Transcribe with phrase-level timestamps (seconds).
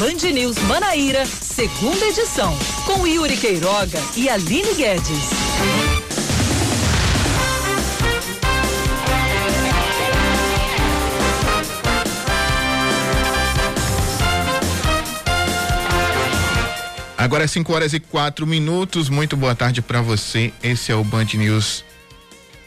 [0.00, 5.28] Band News Manaíra, segunda edição, com Yuri Queiroga e Aline Guedes.
[17.18, 19.10] Agora é 5 horas e 4 minutos.
[19.10, 20.50] Muito boa tarde para você.
[20.62, 21.84] Esse é o Band News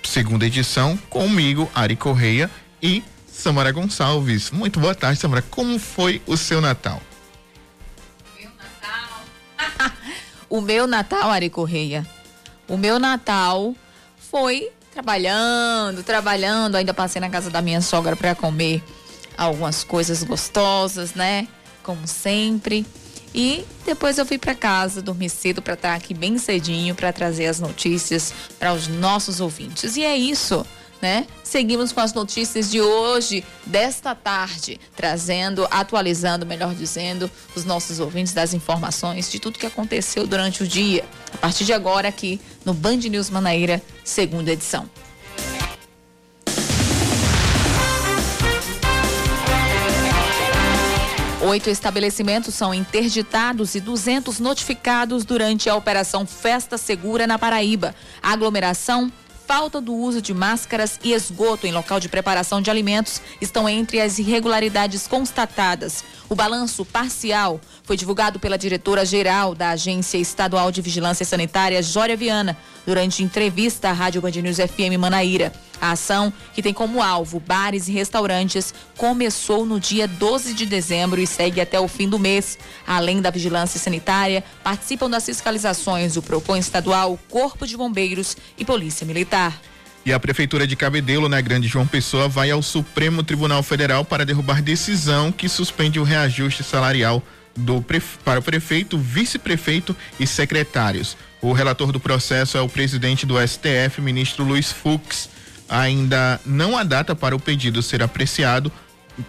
[0.03, 2.47] segunda edição, comigo, Ari Correia
[2.79, 4.51] e Samara Gonçalves.
[4.51, 5.41] Muito boa tarde, Samara.
[5.41, 7.01] Como foi o seu Natal?
[10.49, 12.05] O meu Natal, Ari Correia.
[12.67, 13.75] O meu Natal
[14.17, 16.75] foi trabalhando, trabalhando.
[16.75, 18.83] Ainda passei na casa da minha sogra para comer
[19.37, 21.47] algumas coisas gostosas, né?
[21.81, 22.85] Como sempre.
[23.33, 27.47] E depois eu fui para casa, dormi cedo para estar aqui bem cedinho para trazer
[27.47, 29.97] as notícias para os nossos ouvintes.
[29.97, 30.65] E é isso.
[31.03, 31.27] Né?
[31.43, 38.31] Seguimos com as notícias de hoje, desta tarde, trazendo, atualizando, melhor dizendo, os nossos ouvintes
[38.31, 41.03] das informações de tudo que aconteceu durante o dia.
[41.33, 44.89] A partir de agora, aqui no Band News Manaíra, segunda edição.
[51.41, 57.93] Oito estabelecimentos são interditados e 200 notificados durante a Operação Festa Segura na Paraíba.
[58.21, 59.11] A aglomeração
[59.45, 63.99] falta do uso de máscaras e esgoto em local de preparação de alimentos estão entre
[63.99, 66.03] as irregularidades constatadas.
[66.29, 72.57] O balanço parcial foi divulgado pela diretora-geral da Agência Estadual de Vigilância Sanitária, Jória Viana,
[72.85, 75.51] durante entrevista à Rádio Band News FM Manaíra.
[75.81, 81.19] A ação, que tem como alvo bares e restaurantes, começou no dia 12 de dezembro
[81.19, 82.57] e segue até o fim do mês.
[82.87, 89.05] Além da vigilância sanitária, participam das fiscalizações o PROCON estadual, Corpo de Bombeiros e Polícia
[89.05, 89.59] Militar.
[90.05, 94.25] E a Prefeitura de Cabedelo, na Grande João Pessoa, vai ao Supremo Tribunal Federal para
[94.25, 97.23] derrubar decisão que suspende o reajuste salarial
[97.55, 97.83] do,
[98.23, 101.17] para o prefeito, vice-prefeito e secretários.
[101.41, 105.29] O relator do processo é o presidente do STF, ministro Luiz Fux
[105.73, 108.71] ainda não há data para o pedido ser apreciado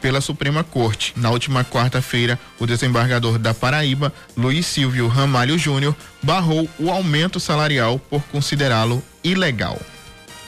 [0.00, 1.12] pela Suprema Corte.
[1.16, 7.98] Na última quarta-feira, o desembargador da Paraíba, Luiz Silvio Ramalho Júnior, barrou o aumento salarial
[7.98, 9.78] por considerá-lo ilegal.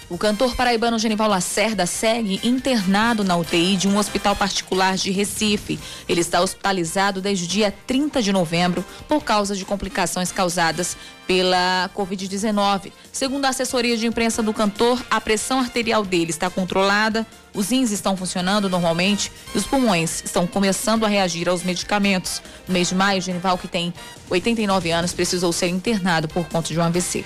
[0.08, 5.80] O cantor paraibano Genival Lacerda segue internado na UTI de um hospital particular de Recife.
[6.08, 10.96] Ele está hospitalizado desde o dia 30 de novembro por causa de complicações causadas
[11.26, 12.92] pela Covid-19.
[13.10, 17.90] Segundo a assessoria de imprensa do cantor, a pressão arterial dele está controlada, os rins
[17.90, 22.40] estão funcionando normalmente e os pulmões estão começando a reagir aos medicamentos.
[22.68, 23.92] No mês de maio, Genival, que tem
[24.30, 27.24] 89 anos, precisou ser internado por conta de um AVC.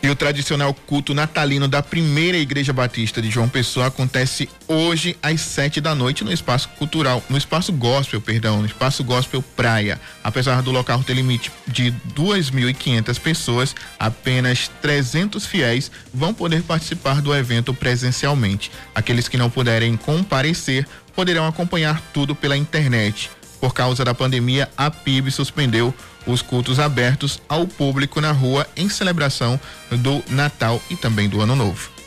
[0.00, 5.40] E o tradicional culto natalino da primeira Igreja Batista de João Pessoa acontece hoje às
[5.40, 10.00] sete da noite no espaço cultural, no espaço gospel, perdão, no espaço gospel Praia.
[10.22, 17.34] Apesar do local ter limite de 2.500 pessoas, apenas 300 fiéis vão poder participar do
[17.34, 18.70] evento presencialmente.
[18.94, 23.28] Aqueles que não puderem comparecer poderão acompanhar tudo pela internet.
[23.60, 25.92] Por causa da pandemia, a PIB suspendeu
[26.26, 29.58] os cultos abertos ao público na rua em celebração
[29.90, 31.98] do Natal e também do Ano Novo.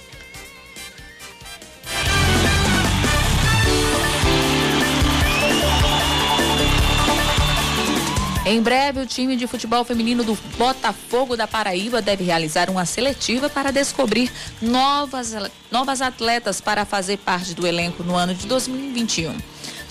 [8.43, 13.49] Em breve, o time de futebol feminino do Botafogo da Paraíba deve realizar uma seletiva
[13.49, 14.31] para descobrir
[14.61, 15.33] novas,
[15.71, 19.37] novas atletas para fazer parte do elenco no ano de 2021.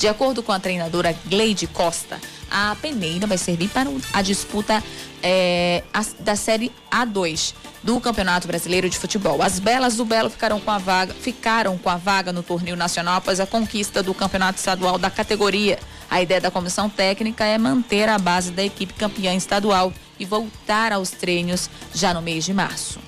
[0.01, 2.19] De acordo com a treinadora Gleide Costa,
[2.51, 4.83] a peneira vai servir para a disputa
[5.23, 5.85] é,
[6.21, 7.53] da Série A2
[7.83, 9.43] do Campeonato Brasileiro de Futebol.
[9.43, 13.17] As Belas do Belo ficaram com a vaga, ficaram com a vaga no torneio nacional
[13.17, 15.79] após a conquista do Campeonato Estadual da categoria.
[16.11, 20.95] A ideia da comissão técnica é manter a base da equipe campeã estadual e voltar
[20.95, 22.99] aos treinos já no mês de março.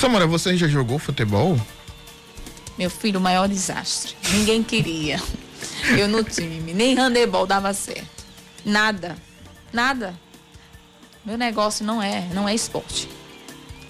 [0.00, 1.56] Samara, você já jogou futebol?
[2.78, 4.14] Meu filho, o maior desastre.
[4.32, 5.20] Ninguém queria.
[5.96, 6.72] Eu no time.
[6.74, 8.24] Nem handebol dava certo.
[8.64, 9.16] Nada.
[9.72, 10.14] Nada.
[11.24, 13.08] Meu negócio não é, não é esporte.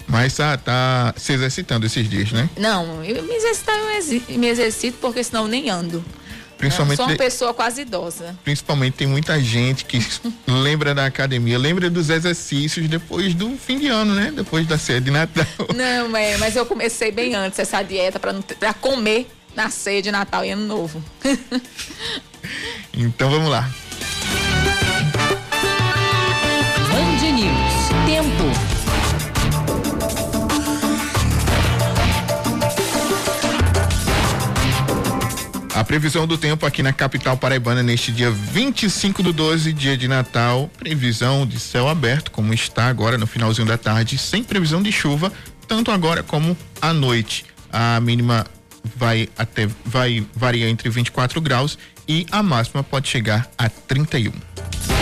[0.07, 2.49] Mas tá, tá se exercitando esses dias, né?
[2.57, 3.69] Não, eu me exercito,
[4.29, 6.03] eu me exercito porque senão eu nem ando.
[6.57, 8.37] Principalmente eu sou uma pessoa quase idosa.
[8.43, 9.99] Principalmente tem muita gente que
[10.47, 14.31] lembra da academia, lembra dos exercícios depois do fim de ano, né?
[14.35, 15.45] Depois da ceia de Natal.
[15.75, 20.43] Não, mas, mas eu comecei bem antes essa dieta para comer na ceia de Natal
[20.43, 21.03] e Ano Novo.
[22.93, 23.69] então vamos lá.
[26.89, 27.87] Band News.
[28.05, 28.66] Tempo.
[35.87, 40.69] Previsão do tempo aqui na capital paraibana neste dia 25 do 12, dia de Natal.
[40.77, 45.31] Previsão de céu aberto, como está agora no finalzinho da tarde, sem previsão de chuva,
[45.65, 47.45] tanto agora como à noite.
[47.71, 48.45] A mínima
[48.97, 54.96] vai até vai varia entre 24 graus e a máxima pode chegar a 31.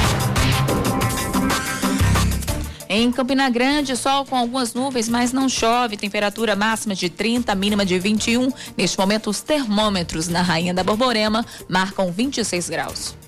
[2.98, 5.98] Em Campina Grande, sol com algumas nuvens, mas não chove.
[5.98, 8.50] Temperatura máxima de 30, mínima de 21.
[8.78, 13.25] Neste momento, os termômetros na Rainha da Borborema marcam 26 graus.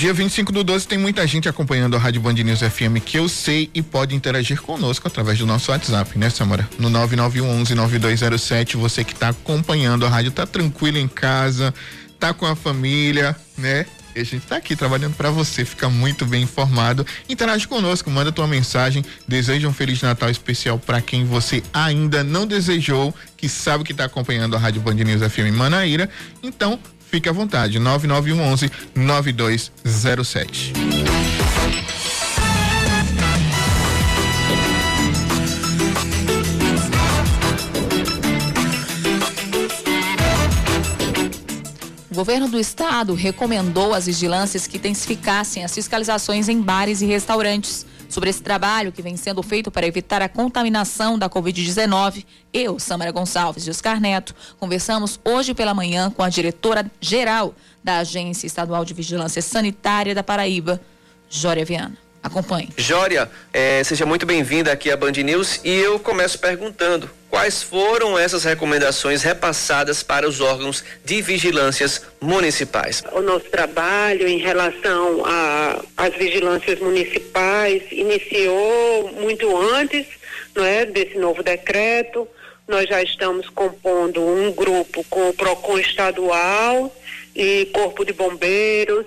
[0.00, 3.28] Dia 25 do 12 tem muita gente acompanhando a Rádio Band News FM que eu
[3.28, 6.66] sei e pode interagir conosco através do nosso WhatsApp, né, Samara?
[6.78, 8.78] No 9911-9207.
[8.78, 11.74] Você que está acompanhando a rádio, tá tranquilo em casa,
[12.18, 13.84] tá com a família, né?
[14.16, 17.06] E a gente está aqui trabalhando para você ficar muito bem informado.
[17.28, 22.46] Interage conosco, manda tua mensagem, deseja um feliz Natal especial para quem você ainda não
[22.46, 26.08] desejou, que sabe que está acompanhando a Rádio Band News FM Manaíra.
[26.42, 30.72] Então, Fique à vontade, 9911 9207.
[42.08, 47.84] O governo do estado recomendou às vigilâncias que intensificassem as fiscalizações em bares e restaurantes
[48.10, 53.12] Sobre esse trabalho que vem sendo feito para evitar a contaminação da Covid-19, eu, Samara
[53.12, 57.54] Gonçalves e Oscar Neto, conversamos hoje pela manhã com a diretora-geral
[57.84, 60.80] da Agência Estadual de Vigilância Sanitária da Paraíba,
[61.28, 61.96] Jória Viana.
[62.20, 62.68] Acompanhe.
[62.76, 68.18] Jória, é, seja muito bem-vinda aqui à Band News e eu começo perguntando quais foram
[68.18, 73.02] essas recomendações repassadas para os órgãos de vigilâncias municipais.
[73.12, 75.22] O nosso trabalho em relação
[75.96, 80.06] às vigilâncias municipais iniciou muito antes
[80.54, 82.26] não é, desse novo decreto.
[82.66, 86.94] Nós já estamos compondo um grupo com o PROCON estadual
[87.34, 89.06] e Corpo de Bombeiros,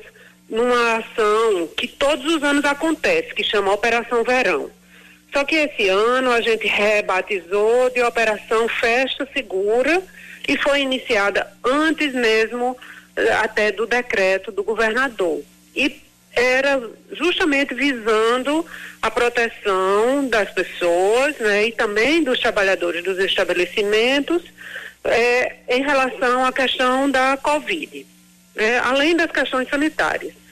[0.50, 4.70] numa ação que todos os anos acontece, que chama Operação Verão.
[5.33, 10.01] Só que esse ano a gente rebatizou de Operação Festa Segura
[10.47, 12.77] e foi iniciada antes mesmo
[13.15, 15.41] eh, até do decreto do governador.
[15.75, 16.00] E
[16.35, 16.81] era
[17.12, 18.63] justamente visando
[19.01, 24.44] a proteção das pessoas né, e também dos trabalhadores dos estabelecimentos
[25.03, 28.06] eh, em relação à questão da Covid,
[28.56, 30.43] né, além das questões sanitárias.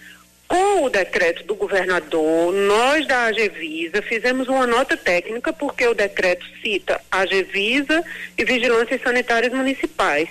[0.52, 6.46] Com o decreto do governador, nós da AGVISA fizemos uma nota técnica, porque o decreto
[6.62, 8.04] cita AGVISA
[8.38, 10.28] e Vigilâncias Sanitárias Municipais.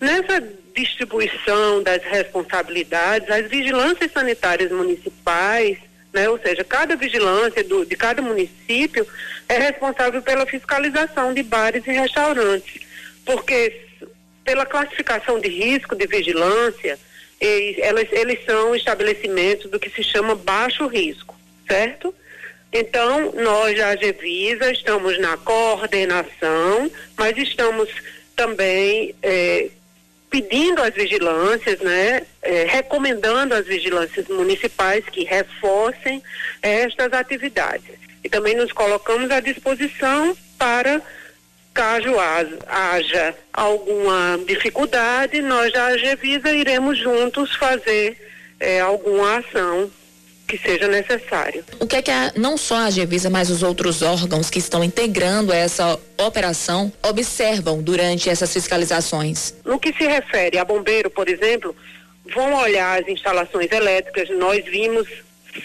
[0.00, 0.42] Nessa
[0.74, 5.78] distribuição das responsabilidades, as vigilâncias sanitárias municipais,
[6.12, 9.06] né, ou seja, cada vigilância do, de cada município
[9.48, 12.82] é responsável pela fiscalização de bares e restaurantes,
[13.24, 13.84] porque
[14.42, 16.98] pela classificação de risco de vigilância,
[17.40, 21.34] eles, eles são estabelecimentos do que se chama baixo risco,
[21.66, 22.14] certo?
[22.72, 27.88] Então, nós, a Agevisa, estamos na coordenação, mas estamos
[28.34, 29.68] também é,
[30.28, 36.20] pedindo às vigilâncias, né, é, recomendando às vigilâncias municipais que reforcem
[36.60, 37.94] estas atividades.
[38.24, 41.00] E também nos colocamos à disposição para
[41.74, 42.14] Caso
[42.68, 48.16] haja alguma dificuldade, nós da AGVISA iremos juntos fazer
[48.60, 49.90] é, alguma ação
[50.46, 51.64] que seja necessário.
[51.80, 54.84] O que é que a, não só a AGVISA, mas os outros órgãos que estão
[54.84, 59.54] integrando essa operação observam durante essas fiscalizações?
[59.64, 61.74] No que se refere a bombeiro, por exemplo,
[62.32, 64.28] vão olhar as instalações elétricas.
[64.38, 65.08] Nós vimos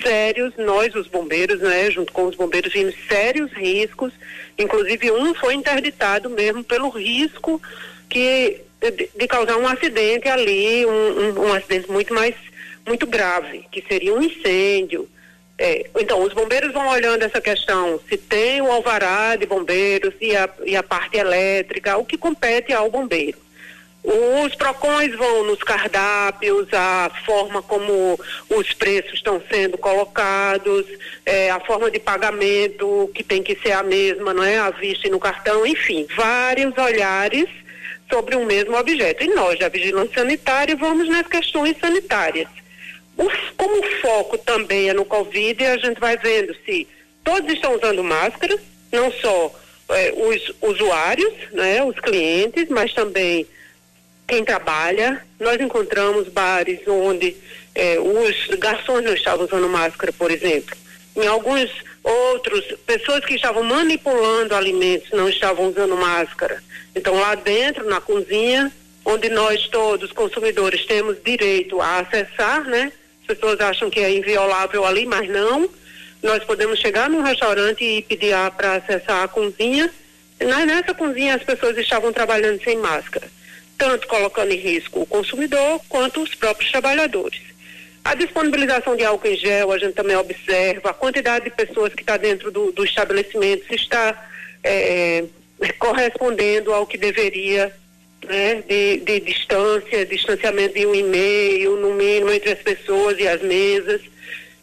[0.02, 4.14] sérios, nós os bombeiros, né, junto com os bombeiros, vimos sérios riscos,
[4.60, 7.62] inclusive um foi interditado mesmo pelo risco
[8.10, 12.36] que de, de causar um acidente ali, um, um, um, acidente muito mais,
[12.86, 15.10] muito grave, que seria um incêndio.
[15.58, 20.36] É, então, os bombeiros vão olhando essa questão, se tem o alvará de bombeiros e
[20.36, 23.38] a, e a parte elétrica, o que compete ao bombeiro.
[24.02, 28.18] Os PROCONs vão nos cardápios, a forma como
[28.50, 30.86] os preços estão sendo colocados,
[31.26, 34.58] é, a forma de pagamento que tem que ser a mesma, não é?
[34.58, 37.50] A vista e no cartão, enfim, vários olhares
[38.10, 39.24] sobre um mesmo objeto.
[39.24, 42.48] E nós, da Vigilância Sanitária, vamos nas questões sanitárias.
[43.18, 46.88] O, como o foco também é no Covid, a gente vai vendo se
[47.22, 48.62] todos estão usando máscaras,
[48.94, 49.54] não só
[49.90, 53.46] é, os usuários, né, os clientes, mas também
[54.30, 55.22] quem trabalha.
[55.40, 57.36] Nós encontramos bares onde
[57.74, 60.78] eh, os garçons não estavam usando máscara, por exemplo.
[61.16, 61.70] Em alguns
[62.04, 66.64] outros, pessoas que estavam manipulando alimentos não estavam usando máscara.
[66.96, 68.72] Então, lá dentro, na cozinha,
[69.04, 72.92] onde nós todos, consumidores, temos direito a acessar, né?
[73.22, 75.70] As pessoas acham que é inviolável ali, mas não.
[76.22, 79.92] Nós podemos chegar num restaurante e pedir para acessar a cozinha.
[80.40, 83.28] Nessa cozinha, as pessoas estavam trabalhando sem máscara,
[83.80, 87.40] tanto colocando em risco o consumidor quanto os próprios trabalhadores.
[88.04, 92.02] A disponibilização de álcool em gel, a gente também observa, a quantidade de pessoas que
[92.02, 94.30] está dentro do, do estabelecimento se está
[94.64, 95.24] é,
[95.80, 97.74] correspondendo ao que deveria,
[98.28, 103.28] né, de, de distância, distanciamento de um e meio, no mínimo, entre as pessoas e
[103.28, 104.02] as mesas.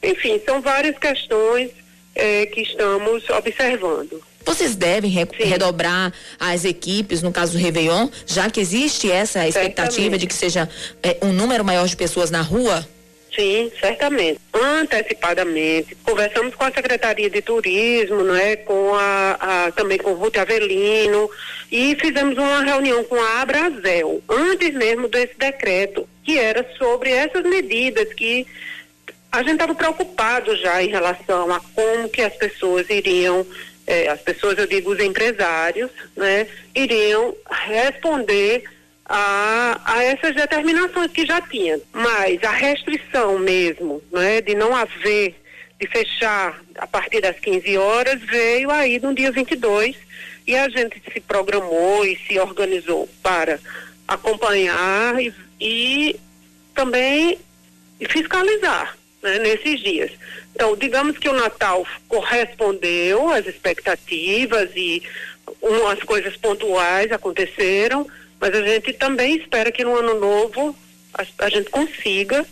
[0.03, 1.71] Enfim, são várias questões
[2.15, 4.23] é, que estamos observando.
[4.47, 5.45] Vocês devem re Sim.
[5.45, 10.21] redobrar as equipes, no caso do Réveillon, já que existe essa expectativa Certamente.
[10.21, 10.69] de que seja
[11.03, 12.87] é, um número maior de pessoas na rua?
[13.35, 14.41] Sim, certamente.
[14.55, 20.39] Antecipadamente, conversamos com a Secretaria de Turismo, né, com a, a também com o Ruth
[20.39, 21.29] Avelino
[21.71, 27.43] e fizemos uma reunião com a Abrazel, antes mesmo desse decreto, que era sobre essas
[27.43, 28.47] medidas que
[29.31, 33.47] a gente estava preocupado já em relação a como que as pessoas iriam,
[33.87, 38.65] eh, as pessoas, eu digo os empresários, né, iriam responder
[39.05, 41.79] a, a essas determinações que já tinha.
[41.93, 45.35] Mas a restrição mesmo, né, de não haver,
[45.79, 49.97] de fechar a partir das 15 horas, veio aí no dia 22
[50.47, 53.59] e a gente se programou e se organizou para
[54.07, 56.17] acompanhar e, e
[56.75, 57.39] também
[58.09, 60.13] fiscalizar né, nesses dias.
[60.57, 65.03] Então, digamos que o Natal correspondeu às expectativas e
[65.61, 68.09] umas coisas pontuais aconteceram,
[68.41, 70.75] mas a gente também espera que no ano novo
[71.13, 72.43] a, a gente consiga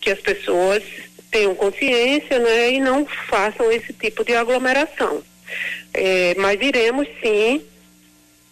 [0.00, 0.84] que as pessoas
[1.32, 5.20] tenham consciência né, e não façam esse tipo de aglomeração.
[5.92, 7.60] É, mas iremos sim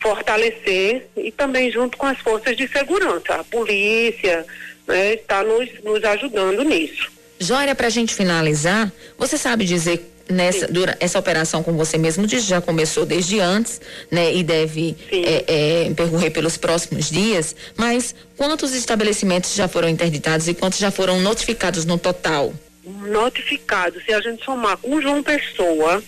[0.01, 4.45] fortalecer e também junto com as forças de segurança, a polícia
[4.85, 7.16] né, está nos, nos ajudando nisso.
[7.39, 12.27] Jória, para a gente finalizar, você sabe dizer nessa dura, essa operação com você mesmo
[12.27, 14.35] disse, já começou desde antes, né?
[14.35, 15.45] E deve é,
[15.87, 17.55] é, percorrer pelos próximos dias.
[17.77, 22.53] Mas quantos estabelecimentos já foram interditados e quantos já foram notificados no total?
[22.85, 26.03] Notificados, se a gente somar com João Pessoa,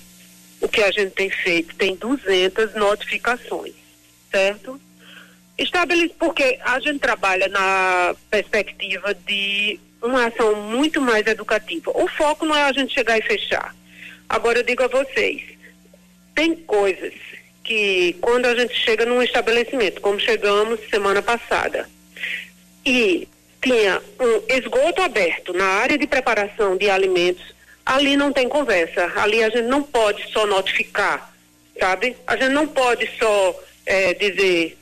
[0.61, 3.75] o que a gente tem feito tem 200 notificações,
[4.31, 4.81] certo?
[5.57, 11.91] Estabelece porque a gente trabalha na perspectiva de uma ação muito mais educativa.
[11.95, 13.75] O foco não é a gente chegar e fechar.
[14.29, 15.43] Agora eu digo a vocês,
[16.35, 17.15] tem coisas
[17.65, 21.89] que quando a gente chega num estabelecimento, como chegamos semana passada,
[22.85, 23.29] e
[23.63, 29.13] tinha um esgoto aberto na área de preparação de alimentos, ali não tem conversa.
[29.17, 31.33] Ali a gente não pode só notificar,
[31.79, 32.17] sabe?
[32.27, 34.79] A gente não pode só é, dizer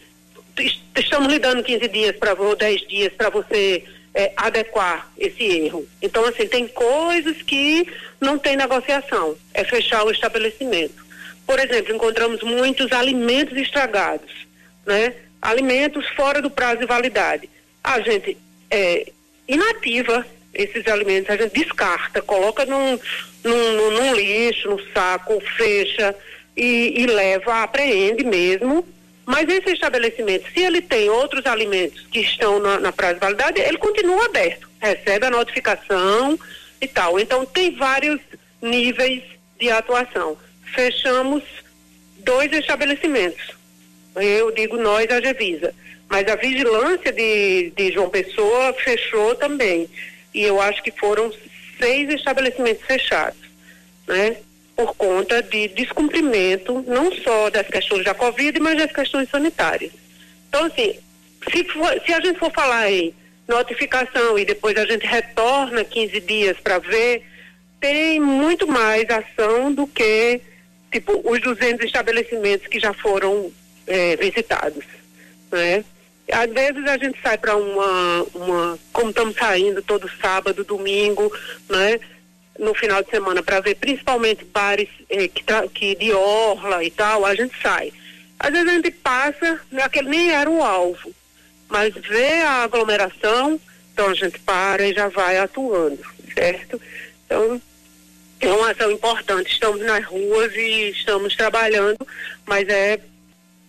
[0.97, 3.85] estamos lhe dando 15 dias para ou 10 dias para você
[4.17, 5.87] é, adequar esse erro.
[6.01, 7.87] Então, assim, tem coisas que
[8.19, 11.05] não tem negociação, é fechar o estabelecimento.
[11.47, 14.33] Por exemplo, encontramos muitos alimentos estragados,
[14.87, 15.13] né?
[15.41, 17.49] Alimentos fora do prazo de validade.
[17.85, 18.39] A gente
[18.71, 19.13] é,
[19.47, 22.99] inativa esses alimentos, a gente descarta, coloca num,
[23.45, 26.15] num, num lixo, no saco, fecha
[26.57, 28.83] e, e leva, apreende mesmo
[29.27, 33.61] mas esse estabelecimento, se ele tem outros alimentos que estão na, na prazo de validade,
[33.61, 36.39] ele continua aberto, recebe a notificação
[36.81, 37.19] e tal.
[37.19, 38.21] Então tem vários
[38.63, 39.25] níveis
[39.59, 40.39] de atuação.
[40.73, 41.43] Fechamos
[42.19, 43.51] dois estabelecimentos.
[44.15, 45.75] Eu digo nós, a Gevisa.
[46.09, 49.91] Mas a vigilância de, de João Pessoa fechou também.
[50.33, 51.33] E eu acho que foram
[51.81, 53.41] seis estabelecimentos fechados.
[54.07, 54.37] Né?
[54.77, 59.91] Por conta de descumprimento não só das questões da Covid, mas das questões sanitárias.
[60.49, 60.95] Então, assim,
[61.51, 63.15] se, for, se a gente for falar em
[63.49, 67.25] notificação e depois a gente retorna 15 dias para ver,
[67.81, 70.41] tem muito mais ação do que,
[70.93, 73.51] tipo, os 200 estabelecimentos que já foram
[73.87, 74.85] é, visitados,
[75.51, 75.85] né?
[76.33, 81.33] Às vezes a gente sai para uma, uma, como estamos saindo todo sábado, domingo,
[81.69, 82.01] né?
[82.59, 85.45] No final de semana para ver principalmente bares eh, que,
[85.75, 87.93] que de orla e tal, a gente sai.
[88.39, 91.15] Às vezes a gente passa, né, aquele nem era o alvo,
[91.69, 93.61] mas vê a aglomeração,
[93.93, 96.03] então a gente para e já vai atuando,
[96.35, 96.81] certo?
[97.25, 97.61] Então,
[98.41, 99.53] é uma ação importante.
[99.53, 101.99] Estamos nas ruas e estamos trabalhando,
[102.45, 103.01] mas é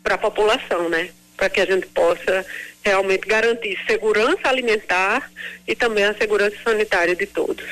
[0.03, 1.09] para a população, né?
[1.35, 2.45] Para que a gente possa
[2.83, 5.29] realmente garantir segurança alimentar
[5.67, 7.65] e também a segurança sanitária de todos.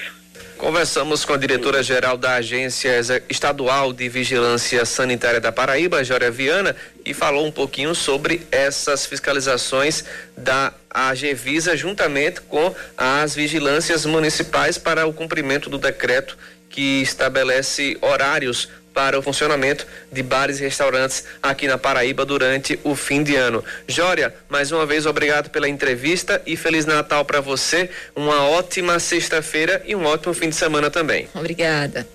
[0.57, 2.91] Conversamos com a diretora-geral da Agência
[3.29, 6.73] Estadual de Vigilância Sanitária da Paraíba, Jória Viana,
[7.05, 10.05] e falou um pouquinho sobre essas fiscalizações
[10.37, 16.37] da AGVISA juntamente com as vigilâncias municipais para o cumprimento do decreto
[16.69, 22.95] que estabelece horários para o funcionamento de bares e restaurantes aqui na Paraíba durante o
[22.95, 23.61] fim de ano.
[23.85, 27.89] Jória, mais uma vez obrigado pela entrevista e feliz Natal para você.
[28.15, 31.27] Uma ótima sexta-feira e um ótimo fim de semana também.
[31.35, 32.07] Obrigada.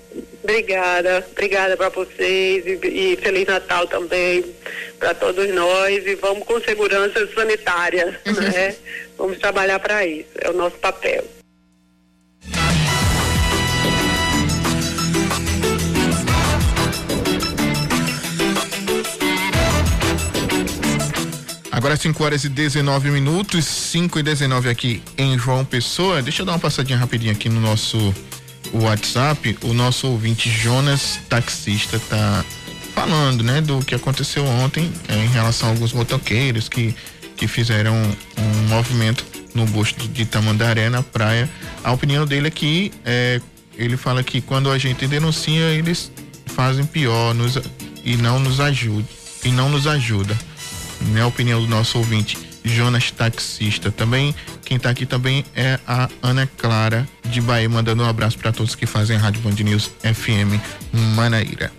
[0.42, 4.44] Obrigada, obrigada para vocês e, e, Feliz Natal também
[4.98, 8.74] para todos nós e vamos com segurança sanitária, né?
[9.16, 11.24] Vamos trabalhar para isso, é o nosso papel.
[21.80, 26.20] Agora 5 horas e 19 minutos, 5 e 19 aqui em João Pessoa.
[26.20, 28.14] Deixa eu dar uma passadinha rapidinho aqui no nosso
[28.74, 29.56] WhatsApp.
[29.62, 32.44] O nosso ouvinte Jonas, taxista, tá
[32.94, 36.94] falando, né, do que aconteceu ontem é, em relação a alguns motoqueiros que,
[37.34, 41.48] que fizeram um movimento no busto de Tamandaré, na praia.
[41.82, 43.40] A opinião dele é que é,
[43.74, 46.12] ele fala que quando a gente denuncia, eles
[46.44, 47.58] fazem pior nos,
[48.04, 49.08] e não nos ajuda.
[49.42, 50.36] E não nos ajuda
[51.08, 51.22] né?
[51.22, 53.90] A opinião do nosso ouvinte Jonas Taxista.
[53.90, 58.52] Também, quem está aqui também é a Ana Clara de Bahia, mandando um abraço para
[58.52, 60.60] todos que fazem a Rádio Band News FM
[61.14, 61.72] Manaíra.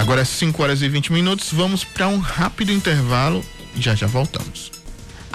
[0.00, 3.44] Agora 5 horas e 20 minutos, vamos para um rápido intervalo
[3.76, 4.77] e já já voltamos.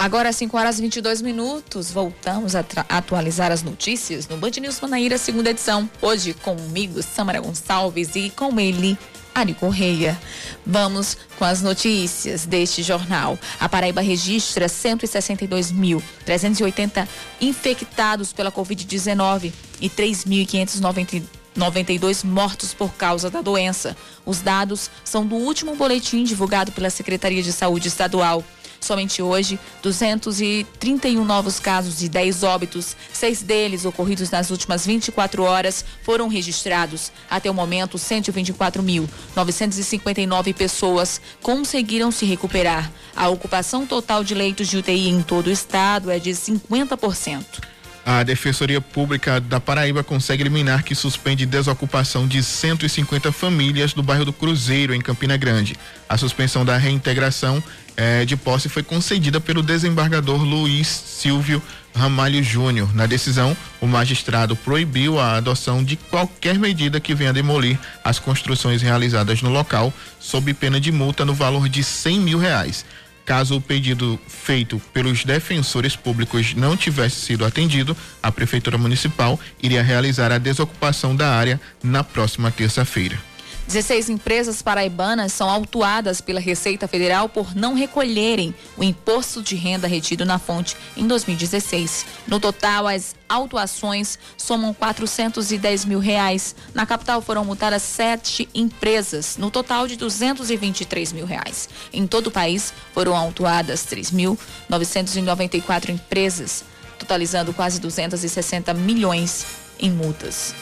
[0.04, 4.78] Agora, às 5 horas e 22 minutos, voltamos a atualizar as notícias no Band News
[4.78, 5.88] Manaíra, segunda edição.
[6.02, 8.98] Hoje, comigo, Samara Gonçalves, e com ele,
[9.34, 10.20] Ari Correia.
[10.66, 13.38] Vamos com as notícias deste jornal.
[13.58, 17.08] A Paraíba registra 162.380
[17.40, 23.96] infectados pela Covid-19 e 3.592 mortos por causa da doença.
[24.26, 28.44] Os dados são do último boletim divulgado pela Secretaria de Saúde Estadual.
[28.84, 35.82] Somente hoje, 231 novos casos e 10 óbitos, seis deles ocorridos nas últimas 24 horas,
[36.02, 37.10] foram registrados.
[37.30, 42.92] Até o momento, 124.959 pessoas conseguiram se recuperar.
[43.16, 47.72] A ocupação total de leitos de UTI em todo o estado é de 50%.
[48.06, 54.26] A Defensoria Pública da Paraíba consegue eliminar que suspende desocupação de 150 famílias do bairro
[54.26, 55.74] do Cruzeiro, em Campina Grande.
[56.06, 57.64] A suspensão da reintegração
[57.96, 61.62] eh, de posse foi concedida pelo desembargador Luiz Silvio
[61.94, 62.94] Ramalho Júnior.
[62.94, 68.82] Na decisão, o magistrado proibiu a adoção de qualquer medida que venha demolir as construções
[68.82, 72.84] realizadas no local, sob pena de multa no valor de 100 mil reais.
[73.24, 79.82] Caso o pedido feito pelos defensores públicos não tivesse sido atendido, a Prefeitura Municipal iria
[79.82, 83.18] realizar a desocupação da área na próxima terça-feira.
[83.66, 89.88] 16 empresas paraibanas são autuadas pela Receita Federal por não recolherem o imposto de renda
[89.88, 92.06] retido na fonte em 2016.
[92.26, 96.54] No total, as autuações somam 410 mil reais.
[96.74, 101.68] Na capital foram multadas sete empresas, no total de 223 mil reais.
[101.92, 106.64] Em todo o país foram autuadas 3.994 empresas,
[106.98, 109.46] totalizando quase 260 milhões
[109.78, 110.54] em multas.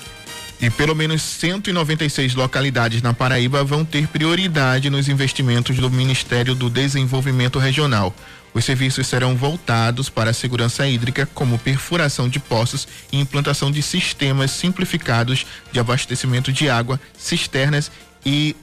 [0.63, 6.71] E pelo menos 196 localidades na Paraíba vão ter prioridade nos investimentos do Ministério do
[6.71, 8.15] Desenvolvimento Regional.
[8.55, 13.83] Os serviços serão voltados para a segurança hídrica, como perfuração de poços e implantação de
[13.83, 17.91] sistemas simplificados de abastecimento de água, cisternas
[18.25, 18.55] e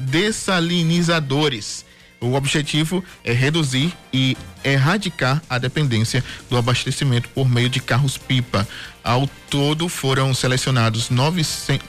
[0.00, 1.86] dessalinizadores
[2.20, 8.66] o objetivo é reduzir e erradicar a dependência do abastecimento por meio de carros-pipa.
[9.04, 11.86] Ao todo foram selecionados 900,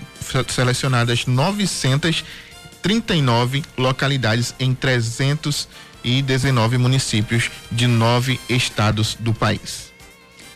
[0.47, 9.89] selecionadas 939 localidades em 319 municípios de nove estados do país.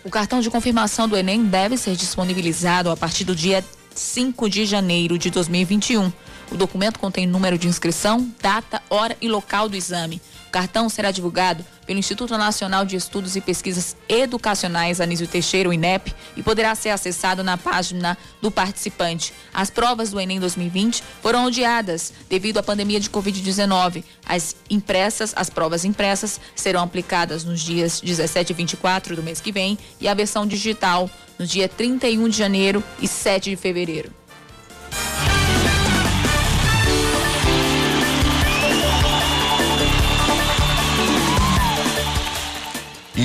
[0.04, 3.64] O cartão de confirmação do Enem deve ser disponibilizado a partir do dia
[3.96, 6.12] 5 de janeiro de 2021.
[6.54, 10.22] O documento contém número de inscrição, data, hora e local do exame.
[10.48, 15.74] O cartão será divulgado pelo Instituto Nacional de Estudos e Pesquisas Educacionais Anísio Teixeira, o
[15.74, 19.34] INEP, e poderá ser acessado na página do participante.
[19.52, 24.04] As provas do Enem 2020 foram adiadas devido à pandemia de Covid-19.
[24.24, 29.52] As impressas, as provas impressas serão aplicadas nos dias 17 e 24 do mês que
[29.52, 34.23] vem e a versão digital no dia 31 de janeiro e 7 de fevereiro.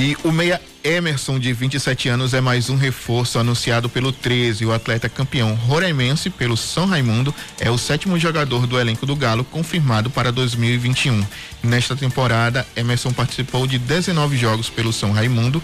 [0.01, 4.65] E o meia Emerson, de 27 anos, é mais um reforço anunciado pelo 13.
[4.65, 9.43] O atleta campeão roraimense pelo São Raimundo é o sétimo jogador do elenco do Galo,
[9.43, 11.21] confirmado para 2021.
[11.61, 15.61] Nesta temporada, Emerson participou de 19 jogos pelo São Raimundo,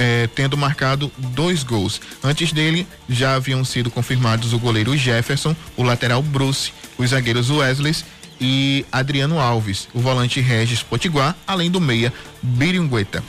[0.00, 2.00] eh, tendo marcado dois gols.
[2.24, 7.94] Antes dele, já haviam sido confirmados o goleiro Jefferson, o lateral Bruce, os zagueiros Wesley
[8.40, 13.22] e Adriano Alves, o volante Regis Potiguar, além do meia Biringueta.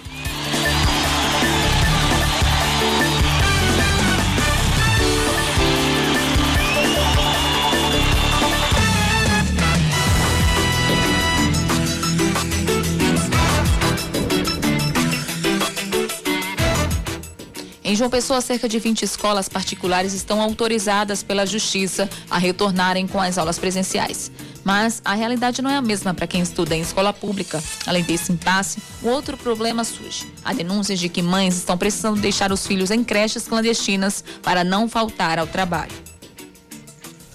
[17.91, 23.19] Em João Pessoa, cerca de 20 escolas particulares estão autorizadas pela Justiça a retornarem com
[23.19, 24.31] as aulas presenciais.
[24.63, 27.61] Mas a realidade não é a mesma para quem estuda em escola pública.
[27.85, 30.25] Além desse impasse, outro problema surge.
[30.41, 34.87] Há denúncias de que mães estão precisando deixar os filhos em creches clandestinas para não
[34.87, 35.91] faltar ao trabalho.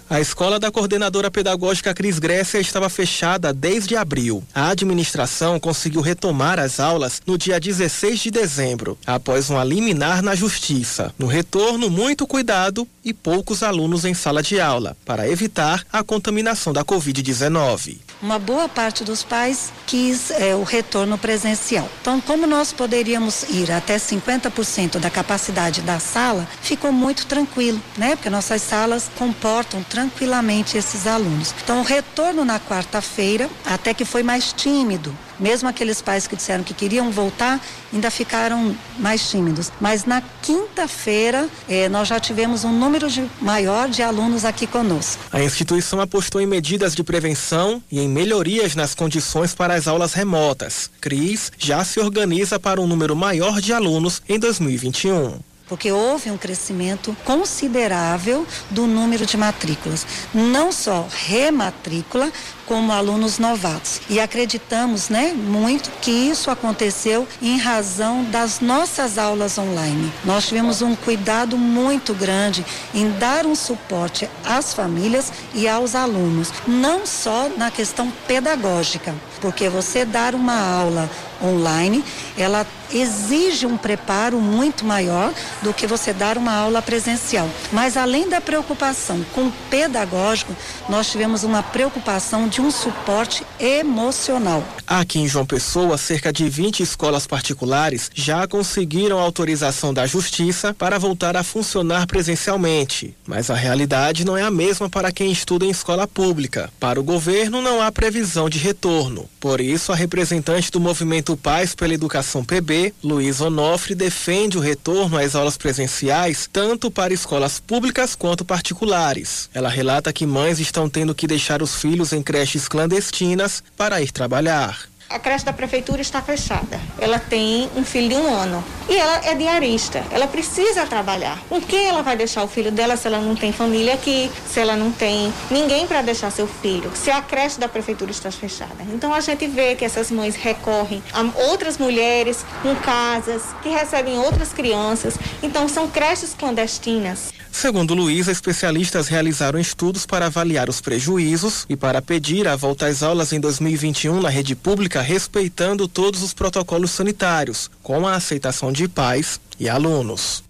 [0.09, 4.41] A escola da coordenadora pedagógica Cris Grécia estava fechada desde abril.
[4.55, 10.37] A administração conseguiu retomar as aulas no dia 16 de dezembro, após um liminar na
[10.37, 11.13] justiça.
[11.19, 16.73] No retorno, muito cuidado e poucos alunos em sala de aula, para evitar a contaminação
[16.73, 17.97] da Covid-19.
[18.23, 21.87] Uma boa parte dos pais quis é, o retorno presencial.
[22.01, 28.17] Então, como nós poderíamos ir até 50% da capacidade da sala, ficou muito tranquilo, né?
[28.17, 31.55] Porque nossas salas comportam tranquilamente esses alunos.
[31.63, 35.15] Então, o retorno na quarta-feira até que foi mais tímido.
[35.39, 37.61] Mesmo aqueles pais que disseram que queriam voltar,
[37.93, 39.71] ainda ficaram mais tímidos.
[39.81, 45.23] Mas na quinta-feira, eh, nós já tivemos um número de, maior de alunos aqui conosco.
[45.33, 50.13] A instituição apostou em medidas de prevenção e em melhorias nas condições para as aulas
[50.13, 50.91] remotas.
[51.01, 56.39] CRIS já se organiza para um número maior de alunos em 2021 porque houve um
[56.39, 62.33] crescimento considerável do número de matrículas, não só rematrícula,
[62.67, 64.01] como alunos novatos.
[64.11, 70.13] E acreditamos, né, muito que isso aconteceu em razão das nossas aulas online.
[70.25, 76.53] Nós tivemos um cuidado muito grande em dar um suporte às famílias e aos alunos,
[76.67, 81.11] não só na questão pedagógica, porque você dar uma aula
[81.43, 82.05] online,
[82.37, 87.49] ela exige um preparo muito maior do que você dar uma aula presencial.
[87.73, 90.55] Mas além da preocupação com o pedagógico,
[90.89, 94.63] nós tivemos uma preocupação de um suporte emocional.
[94.87, 100.99] Aqui em João Pessoa, cerca de 20 escolas particulares já conseguiram autorização da Justiça para
[100.99, 103.17] voltar a funcionar presencialmente.
[103.27, 106.71] Mas a realidade não é a mesma para quem estuda em escola pública.
[106.79, 109.26] Para o governo, não há previsão de retorno.
[109.41, 115.19] Por isso, a representante do movimento Paz pela Educação PB, Luiz Onofre, defende o retorno
[115.19, 119.49] às aulas presenciais tanto para escolas públicas quanto particulares.
[119.53, 124.11] Ela relata que mães estão tendo que deixar os filhos em creches clandestinas para ir
[124.11, 124.89] trabalhar.
[125.09, 126.81] A creche da prefeitura está fechada.
[126.99, 128.63] Ela tem um filho de um ano.
[128.89, 130.03] E ela é diarista.
[130.11, 131.41] Ela precisa trabalhar.
[131.49, 134.31] Com quem ela vai deixar o filho dela se ela não tem família aqui?
[134.49, 136.91] Se ela não tem ninguém para deixar seu filho?
[136.95, 138.85] Se a creche da prefeitura está fechada.
[138.93, 144.19] Então a gente vê que essas mães recorrem a outras mulheres com casas que recebem
[144.19, 145.17] outras crianças.
[145.41, 147.33] Então são creches clandestinas.
[147.57, 153.03] Segundo Luiz, especialistas realizaram estudos para avaliar os prejuízos e para pedir a volta às
[153.03, 158.89] aulas em 2021 na rede pública, respeitando todos os protocolos sanitários, com a aceitação de
[158.89, 160.45] pais e alunos.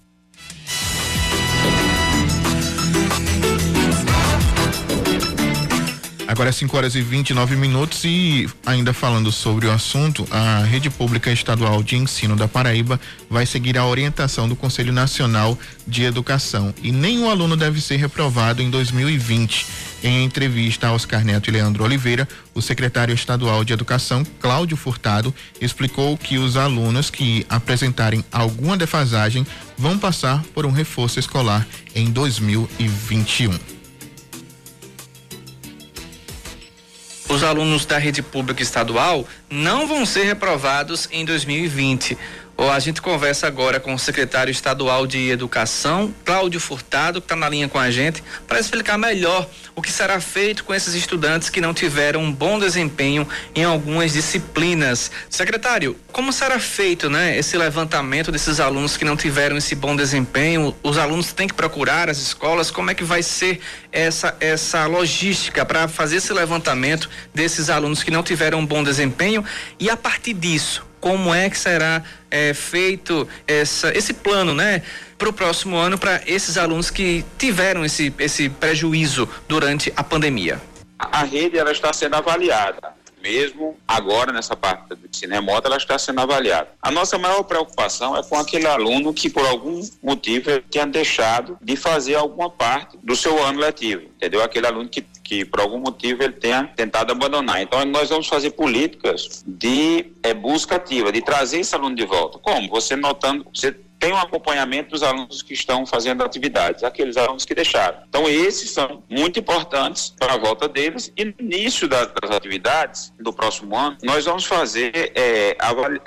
[6.37, 10.91] Agora é 5 horas e 29 minutos e ainda falando sobre o assunto, a Rede
[10.91, 15.57] Pública Estadual de Ensino da Paraíba vai seguir a orientação do Conselho Nacional
[15.87, 19.67] de Educação e nenhum aluno deve ser reprovado em 2020.
[20.07, 25.35] Em entrevista a Oscar Neto e Leandro Oliveira, o secretário estadual de Educação, Cláudio Furtado,
[25.61, 29.45] explicou que os alunos que apresentarem alguma defasagem
[29.77, 33.59] vão passar por um reforço escolar em 2021.
[37.29, 42.17] os alunos da rede pública estadual não vão ser reprovados em 2020.
[42.59, 47.49] A gente conversa agora com o secretário estadual de Educação, Cláudio Furtado, que está na
[47.49, 51.59] linha com a gente, para explicar melhor o que será feito com esses estudantes que
[51.59, 55.11] não tiveram um bom desempenho em algumas disciplinas.
[55.31, 60.77] Secretário, como será feito né, esse levantamento desses alunos que não tiveram esse bom desempenho?
[60.83, 62.71] Os alunos têm que procurar as escolas?
[62.71, 63.59] Como é que vai ser
[63.91, 69.43] essa, essa logística para fazer esse levantamento desses alunos que não tiveram um bom desempenho?
[69.81, 74.83] E a partir disso, como é que será é, feito essa, esse plano, né?
[75.17, 80.61] Para o próximo ano, para esses alunos que tiveram esse, esse prejuízo durante a pandemia.
[80.99, 85.99] A rede ela está sendo avaliada mesmo agora nessa parte do ensino remoto, ela está
[85.99, 86.69] sendo avaliada.
[86.81, 91.75] A nossa maior preocupação é com aquele aluno que por algum motivo tenha deixado de
[91.75, 94.45] fazer alguma parte do seu ano letivo, entendeu?
[94.45, 97.61] Aquele aluno que que por algum motivo ele tenha tentado abandonar.
[97.61, 102.39] Então nós vamos fazer políticas de é, busca ativa, de trazer esse aluno de volta.
[102.39, 102.69] Como?
[102.71, 107.55] Você notando, você tem um acompanhamento dos alunos que estão fazendo atividades, aqueles alunos que
[107.55, 107.99] deixaram.
[108.09, 111.11] Então, esses são muito importantes para a volta deles.
[111.17, 115.57] E no início das, das atividades do próximo ano, nós vamos fazer é,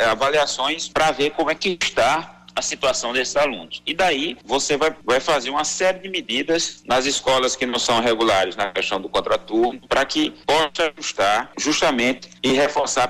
[0.07, 3.81] avaliações para ver como é que está a situação desses alunos.
[3.85, 8.01] E daí você vai, vai fazer uma série de medidas nas escolas que não são
[8.01, 13.07] regulares na questão do contraturno, para que possa ajustar justamente e reforçar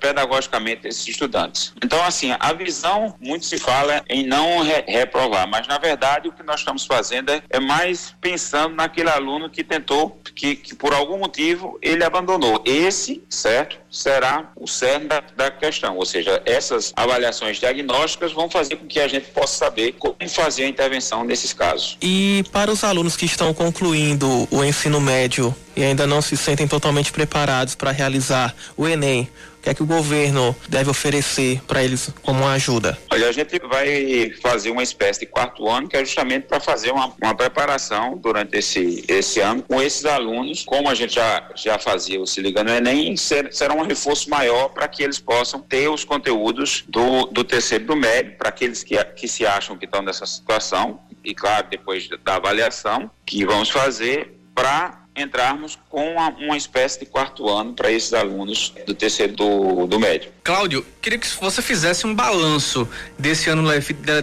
[0.00, 1.72] pedagogicamente esses estudantes.
[1.82, 6.32] Então, assim, a visão, muito se fala em não re reprovar, mas na verdade o
[6.32, 10.92] que nós estamos fazendo é, é mais pensando naquele aluno que tentou, que, que por
[10.92, 12.62] algum motivo ele abandonou.
[12.64, 18.76] Esse, certo, será o cerne da, da questão, ou seja, essas avaliações diagnósticas vão fazer
[18.76, 21.98] com que a gente possa saber como fazer a intervenção nesses casos.
[22.00, 26.66] E para os alunos que estão concluindo o ensino médio e ainda não se sentem
[26.66, 29.28] totalmente preparados para realizar o Enem,
[29.62, 32.98] que é que o governo deve oferecer para eles como ajuda?
[33.10, 36.90] Olha, a gente vai fazer uma espécie de quarto ano que é justamente para fazer
[36.90, 41.78] uma, uma, preparação durante esse, esse ano com esses alunos, como a gente já, já
[41.78, 45.60] fazia o Se Liga no Enem, ser, será um reforço maior para que eles possam
[45.60, 49.84] ter os conteúdos do, do terceiro do médio, para aqueles que, que se acham que
[49.84, 56.28] estão nessa situação, e claro, depois da avaliação que vamos fazer, para entrarmos com uma,
[56.30, 60.30] uma, espécie de quarto ano para esses alunos do terceiro do, do médio.
[60.44, 63.62] Cláudio, queria que você fizesse um balanço desse ano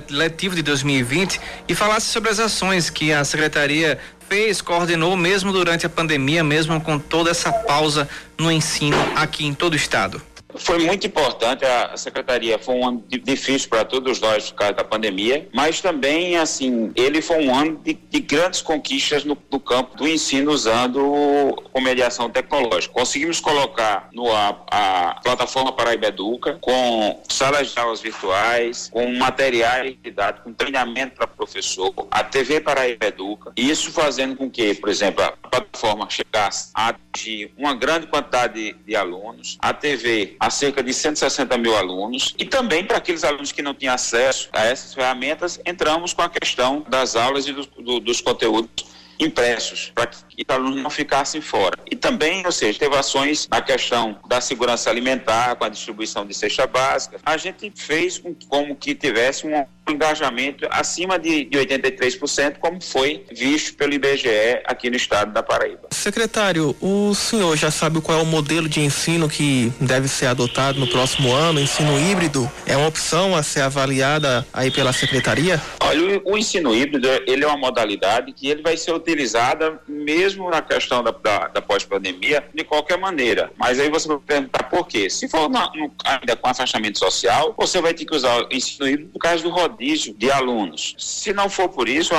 [0.09, 3.97] letivo de 2020 e falasse sobre as ações que a secretaria
[4.29, 8.07] fez, coordenou mesmo durante a pandemia, mesmo com toda essa pausa
[8.37, 10.21] no ensino aqui em todo o estado.
[10.59, 14.83] Foi muito importante, a secretaria foi um ano difícil para todos nós por causa da
[14.83, 19.95] pandemia, mas também, assim, ele foi um ano de, de grandes conquistas no, no, campo
[19.95, 22.93] do ensino usando com mediação tecnológica.
[22.93, 29.95] Conseguimos colocar no ar a plataforma Paraíba Educa, com salas de aulas virtuais, com materiais
[30.03, 35.23] didáticos, com treinamento para professor, a TV Paraíba Educa, isso fazendo com que, por exemplo,
[35.23, 40.83] a plataforma chegasse a atingir uma grande quantidade de, de alunos, a TV a cerca
[40.83, 44.93] de 160 mil alunos e também para aqueles alunos que não tinham acesso a essas
[44.93, 50.17] ferramentas, entramos com a questão das aulas e do, do, dos conteúdos impressos, para que
[50.47, 51.77] os alunos não ficassem fora.
[51.91, 56.33] E também, ou seja, teve ações na questão da segurança alimentar, com a distribuição de
[56.33, 57.19] cesta básica.
[57.25, 63.25] A gente fez com, como que tivesse um engajamento acima de, de 83%, como foi
[63.31, 65.89] visto pelo IBGE aqui no estado da Paraíba.
[65.91, 70.79] Secretário, o senhor já sabe qual é o modelo de ensino que deve ser adotado
[70.79, 71.59] no próximo ano?
[71.59, 75.61] Ensino híbrido é uma opção a ser avaliada aí pela secretaria?
[75.81, 80.49] Olha, o, o ensino híbrido ele é uma modalidade que ele vai ser utilizada mesmo
[80.49, 83.51] na questão da, da, da pós-pandemia de qualquer maneira.
[83.57, 85.09] Mas aí você vai perguntar por quê?
[85.09, 88.87] Se for na, no, ainda com afastamento social, você vai ter que usar o ensino
[88.87, 90.93] híbrido por causa do rodízio rodízio de alunos.
[90.97, 92.13] Se não for por isso,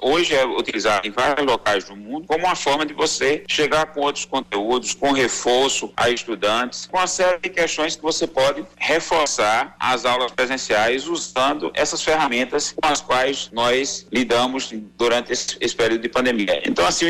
[0.00, 4.00] hoje é utilizado em vários locais do mundo como uma forma de você chegar com
[4.00, 9.76] outros conteúdos, com reforço a estudantes, com uma série de questões que você pode reforçar
[9.78, 16.00] as aulas presenciais usando essas ferramentas com as quais nós lidamos durante esse, esse período
[16.00, 16.62] de pandemia.
[16.64, 17.06] Então, assim,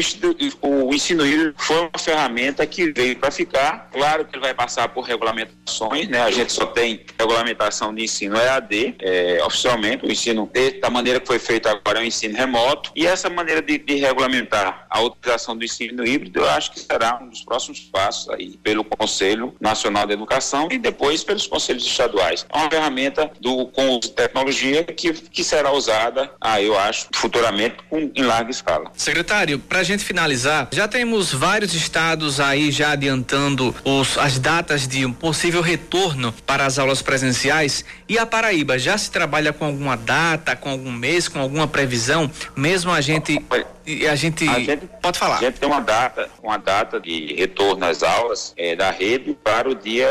[0.60, 3.88] o, o ensino híbrido foi uma ferramenta que veio para ficar.
[3.92, 6.22] Claro que ele vai passar por regulamentações, né?
[6.22, 10.50] A gente só tem regulamentação de ensino EAD, é, oficialmente o ensino
[10.80, 13.96] da maneira que foi feito agora é o ensino remoto e essa maneira de, de,
[13.96, 18.56] regulamentar a utilização do ensino híbrido eu acho que será um dos próximos passos aí
[18.62, 22.46] pelo Conselho Nacional de Educação e depois pelos conselhos estaduais.
[22.52, 28.10] É uma ferramenta do com tecnologia que, que será usada, ah, eu acho, futuramente com,
[28.14, 28.90] em larga escala.
[28.94, 34.86] Secretário, para a gente finalizar, já temos vários estados aí já adiantando os, as datas
[34.86, 39.81] de um possível retorno para as aulas presenciais e a Paraíba já se trabalha com
[39.82, 43.44] alguma data, com algum mês, com alguma previsão, mesmo a gente
[43.86, 45.36] E a gente, a gente pode falar.
[45.36, 49.68] A gente tem uma data, uma data de retorno às aulas é, da rede para
[49.68, 50.08] o dia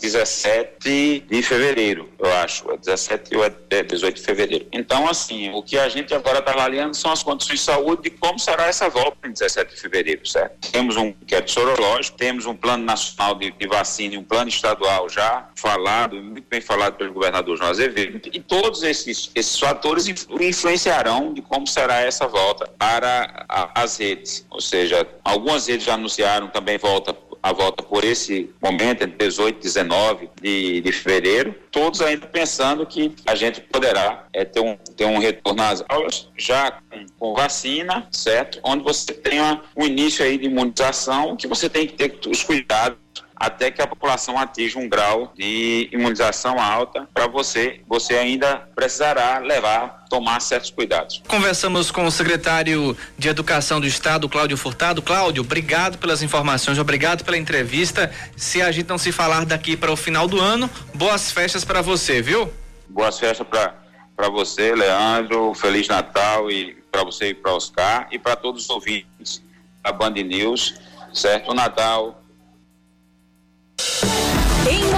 [0.00, 2.70] 17 de fevereiro, eu acho.
[2.70, 4.66] É 17 ou é 18 de fevereiro.
[4.72, 8.10] Então, assim, o que a gente agora está avaliando são as condições de saúde de
[8.10, 10.70] como será essa volta em 17 de fevereiro, certo?
[10.70, 15.08] Temos um inquérito sorológico, temos um plano nacional de, de vacina e um plano estadual
[15.08, 21.32] já falado, muito bem falado pelo governador João Azevedo, e todos esses, esses fatores influenciarão
[21.32, 24.44] de como será essa volta para as redes.
[24.50, 29.56] Ou seja, algumas redes já anunciaram também volta a volta por esse momento, entre 18
[29.56, 34.76] e 19 de, de fevereiro, todos ainda pensando que a gente poderá é, ter, um,
[34.94, 38.60] ter um retorno às aulas já com, com vacina, certo?
[38.62, 42.98] Onde você tenha um início aí de imunização, que você tem que ter os cuidados
[43.40, 49.38] até que a população atinja um grau de imunização alta, para você, você ainda precisará
[49.38, 51.22] levar, tomar certos cuidados.
[51.26, 55.00] Conversamos com o secretário de Educação do Estado, Cláudio Furtado.
[55.00, 58.12] Cláudio, obrigado pelas informações, obrigado pela entrevista.
[58.36, 61.80] Se a gente não se falar daqui para o final do ano, boas festas para
[61.80, 62.52] você, viu?
[62.90, 63.80] Boas festas para
[64.20, 68.68] para você, Leandro, Feliz Natal e para você e para Oscar e para todos os
[68.68, 69.42] ouvintes
[69.82, 70.74] da Band News,
[71.14, 71.52] certo?
[71.52, 72.19] O Natal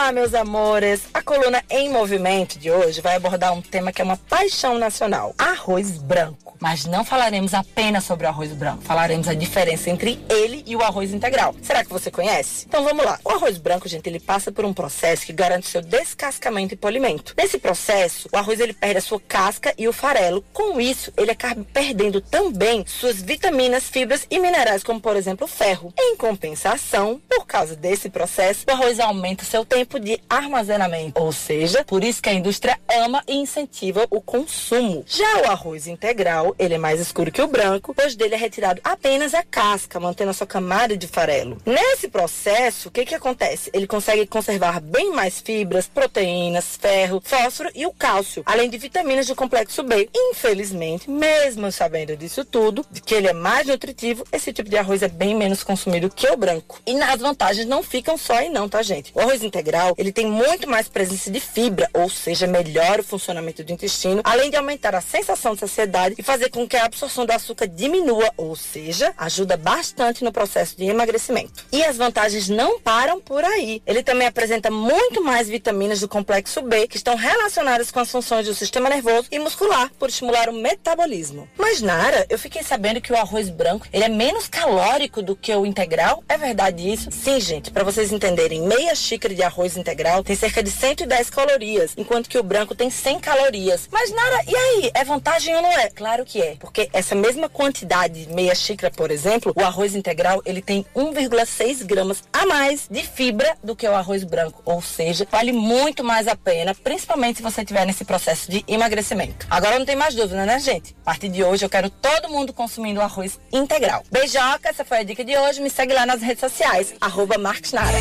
[0.09, 1.03] Olá, meus amores.
[1.13, 5.35] A coluna Em Movimento de hoje vai abordar um tema que é uma paixão nacional:
[5.37, 6.57] arroz branco.
[6.61, 10.83] Mas não falaremos apenas sobre o arroz branco, falaremos a diferença entre ele e o
[10.83, 11.55] arroz integral.
[11.63, 12.67] Será que você conhece?
[12.67, 13.21] Então vamos lá.
[13.25, 17.35] O arroz branco, gente, ele passa por um processo que garante seu descascamento e polimento.
[17.37, 20.45] Nesse processo, o arroz ele perde a sua casca e o farelo.
[20.53, 25.49] Com isso, ele acaba perdendo também suas vitaminas, fibras e minerais, como por exemplo o
[25.49, 25.93] ferro.
[25.97, 31.21] Em compensação, por causa desse processo, o arroz aumenta seu tempo de armazenamento.
[31.21, 35.05] Ou seja, por isso que a indústria ama e incentiva o consumo.
[35.07, 38.81] Já o arroz integral ele é mais escuro que o branco, pois dele é retirado
[38.85, 41.59] apenas a casca, mantendo a sua camada de farelo.
[41.65, 43.71] Nesse processo, o que que acontece?
[43.73, 49.27] Ele consegue conservar bem mais fibras, proteínas, ferro, fósforo e o cálcio, além de vitaminas
[49.27, 50.09] do complexo B.
[50.15, 55.03] Infelizmente, mesmo sabendo disso tudo, de que ele é mais nutritivo, esse tipo de arroz
[55.03, 56.81] é bem menos consumido que o branco.
[56.87, 59.13] E as vantagens não ficam só aí não, tá gente?
[59.15, 63.63] O arroz integral, ele tem muito mais presença de fibra, ou seja, melhora o funcionamento
[63.65, 67.25] do intestino, além de aumentar a sensação de saciedade e fazer com que a absorção
[67.25, 71.65] do açúcar diminua, ou seja, ajuda bastante no processo de emagrecimento.
[71.73, 73.83] E as vantagens não param por aí.
[73.87, 78.47] Ele também apresenta muito mais vitaminas do complexo B que estão relacionadas com as funções
[78.47, 81.49] do sistema nervoso e muscular por estimular o metabolismo.
[81.57, 85.55] Mas Nara, eu fiquei sabendo que o arroz branco ele é menos calórico do que
[85.55, 86.23] o integral.
[86.29, 87.11] É verdade isso?
[87.11, 87.71] Sim, gente.
[87.71, 92.39] Para vocês entenderem, meia xícara de arroz integral tem cerca de 110 calorias, enquanto que
[92.39, 93.89] o branco tem 100 calorias.
[93.91, 94.91] Mas Nara, e aí?
[94.95, 95.91] É vantagem ou não é?
[95.91, 100.63] Claro que é, porque essa mesma quantidade, meia xícara, por exemplo, o arroz integral, ele
[100.63, 105.53] tem 1,6 gramas a mais de fibra do que o arroz branco, ou seja, vale
[105.53, 109.47] muito mais a pena, principalmente se você estiver nesse processo de emagrecimento.
[109.51, 110.97] Agora não tem mais dúvida, né, gente?
[111.03, 114.03] A partir de hoje eu quero todo mundo consumindo arroz integral.
[114.11, 115.61] Beijoca, essa foi a dica de hoje.
[115.61, 117.99] Me segue lá nas redes sociais, arroba Marques Nara.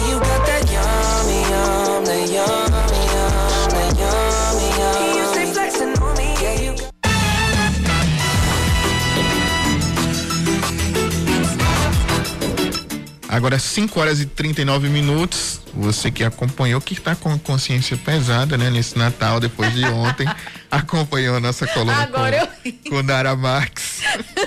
[13.38, 15.62] Agora 5 horas e 39 minutos.
[15.74, 20.28] Você que acompanhou, que está com consciência pesada, né, nesse Natal, depois de ontem,
[20.72, 22.74] acompanhou a nossa coluna Agora com, eu...
[22.90, 24.02] com Dara Marques.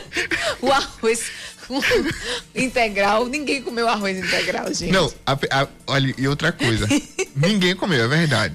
[0.61, 1.31] o arroz
[2.55, 4.93] integral, ninguém comeu arroz integral, gente.
[4.93, 6.87] Não, a, a, olha, e outra coisa,
[7.37, 8.55] ninguém comeu, é verdade.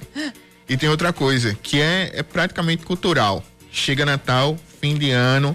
[0.68, 3.44] E tem outra coisa, que é, é praticamente cultural.
[3.70, 5.54] Chega Natal, fim de ano.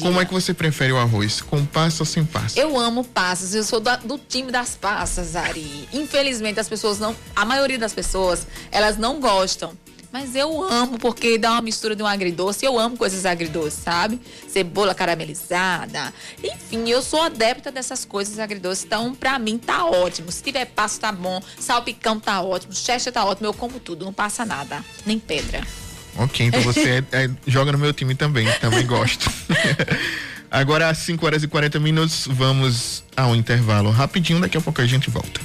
[0.00, 1.40] Como é que você prefere o arroz?
[1.40, 2.58] Com passa ou sem passa?
[2.58, 5.88] Eu amo passas, eu sou da, do time das passas, Ari.
[5.92, 9.76] Infelizmente as pessoas não, a maioria das pessoas, elas não gostam.
[10.18, 12.64] Mas eu amo porque dá uma mistura de um agridoce.
[12.64, 14.18] Eu amo coisas agridoces, sabe?
[14.48, 16.10] Cebola caramelizada.
[16.42, 18.86] Enfim, eu sou adepta dessas coisas agridoces.
[18.86, 20.32] Então, pra mim, tá ótimo.
[20.32, 21.42] Se tiver passo, tá bom.
[21.60, 22.72] Salpicão tá ótimo.
[22.72, 23.46] Chester tá ótimo.
[23.46, 24.06] Eu como tudo.
[24.06, 24.82] Não passa nada.
[25.04, 25.60] Nem pedra.
[26.16, 29.30] Ok, então você é, é, joga no meu time também, também gosto.
[30.50, 34.86] Agora às 5 horas e 40 minutos, vamos ao intervalo rapidinho, daqui a pouco a
[34.86, 35.42] gente volta.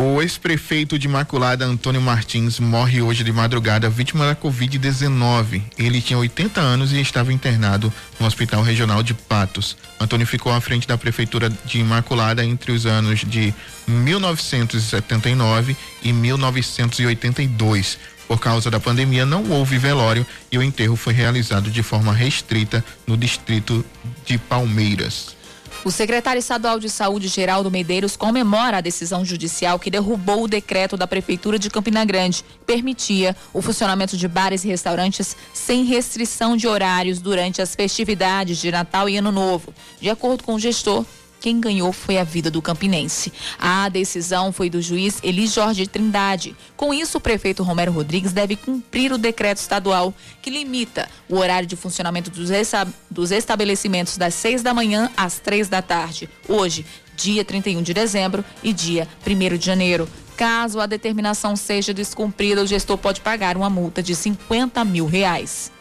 [0.00, 5.60] O ex-prefeito de Imaculada, Antônio Martins, morre hoje de madrugada vítima da Covid-19.
[5.76, 9.76] Ele tinha 80 anos e estava internado no Hospital Regional de Patos.
[9.98, 13.52] Antônio ficou à frente da Prefeitura de Imaculada entre os anos de
[13.88, 17.98] 1979 e 1982.
[18.28, 22.84] Por causa da pandemia, não houve velório e o enterro foi realizado de forma restrita
[23.04, 23.84] no distrito
[24.24, 25.37] de Palmeiras.
[25.84, 30.96] O secretário estadual de Saúde, Geraldo Medeiros, comemora a decisão judicial que derrubou o decreto
[30.96, 36.56] da Prefeitura de Campina Grande, que permitia o funcionamento de bares e restaurantes sem restrição
[36.56, 39.72] de horários durante as festividades de Natal e Ano Novo.
[40.00, 41.04] De acordo com o gestor,
[41.40, 43.32] quem ganhou foi a vida do campinense.
[43.58, 46.56] A decisão foi do juiz Eli Jorge Trindade.
[46.76, 51.68] Com isso, o prefeito Romero Rodrigues deve cumprir o decreto estadual que limita o horário
[51.68, 56.28] de funcionamento dos, estabelecimentos das seis da manhã às três da tarde.
[56.48, 56.84] Hoje,
[57.16, 60.08] dia 31 de dezembro e dia 1 de janeiro.
[60.36, 65.72] Caso a determinação seja descumprida, o gestor pode pagar uma multa de 50 mil reais.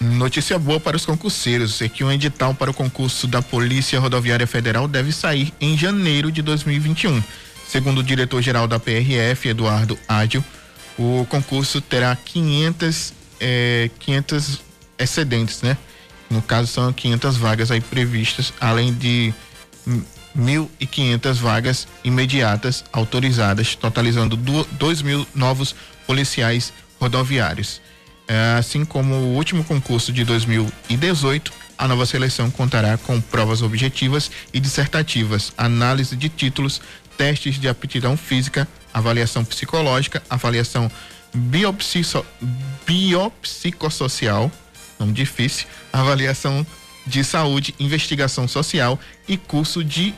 [0.00, 4.46] Notícia boa para os concurseiros é que um edital para o concurso da Polícia Rodoviária
[4.46, 7.20] Federal deve sair em janeiro de 2021.
[7.66, 10.44] Segundo o diretor-geral da PRF, Eduardo Ádio,
[10.96, 14.60] o concurso terá 500, é, 500
[15.00, 15.76] excedentes, né?
[16.30, 19.34] No caso, são 500 vagas aí previstas, além de
[20.36, 25.74] 1.500 vagas imediatas autorizadas, totalizando 2 mil novos
[26.06, 27.80] policiais rodoviários.
[28.28, 34.30] É, assim como o último concurso de 2018, a nova seleção contará com provas objetivas
[34.52, 36.82] e dissertativas, análise de títulos,
[37.16, 40.90] testes de aptidão física, avaliação psicológica, avaliação
[41.34, 42.26] biopsico,
[42.86, 44.52] biopsicossocial,
[44.98, 46.66] nome difícil, avaliação
[47.06, 50.14] de saúde, investigação social e curso de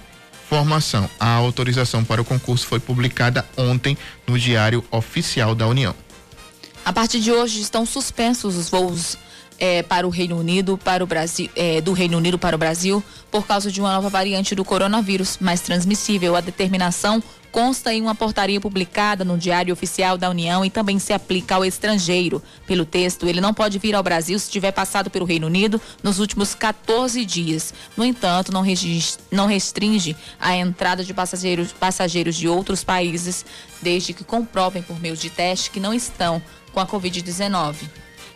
[0.49, 1.09] formação.
[1.21, 3.97] A autorização para o concurso foi publicada ontem
[4.27, 5.95] no Diário Oficial da União.
[6.85, 9.17] A partir de hoje estão suspensos os voos
[9.59, 13.05] é, para o Reino Unido, para o Brasil, é, do Reino Unido para o Brasil,
[13.31, 16.35] por causa de uma nova variante do coronavírus, mais transmissível.
[16.35, 17.23] A determinação
[17.53, 21.65] consta em uma portaria publicada no Diário Oficial da União e também se aplica ao
[21.65, 22.43] estrangeiro.
[22.67, 26.19] Pelo texto, ele não pode vir ao Brasil se tiver passado pelo Reino Unido nos
[26.19, 27.75] últimos 14 dias.
[27.97, 28.65] No entanto, não,
[29.31, 33.45] não restringe a entrada de passageiros, passageiros de outros países,
[33.83, 36.41] desde que comprovem por meio de teste que não estão
[36.73, 37.77] com a Covid-19.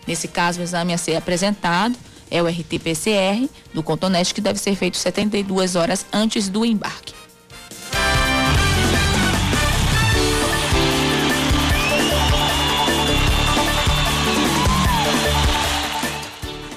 [0.07, 1.97] Nesse caso, o exame a ser apresentado
[2.31, 7.15] é o RT-PCR do Contoneste, que deve ser feito 72 horas antes do embarque.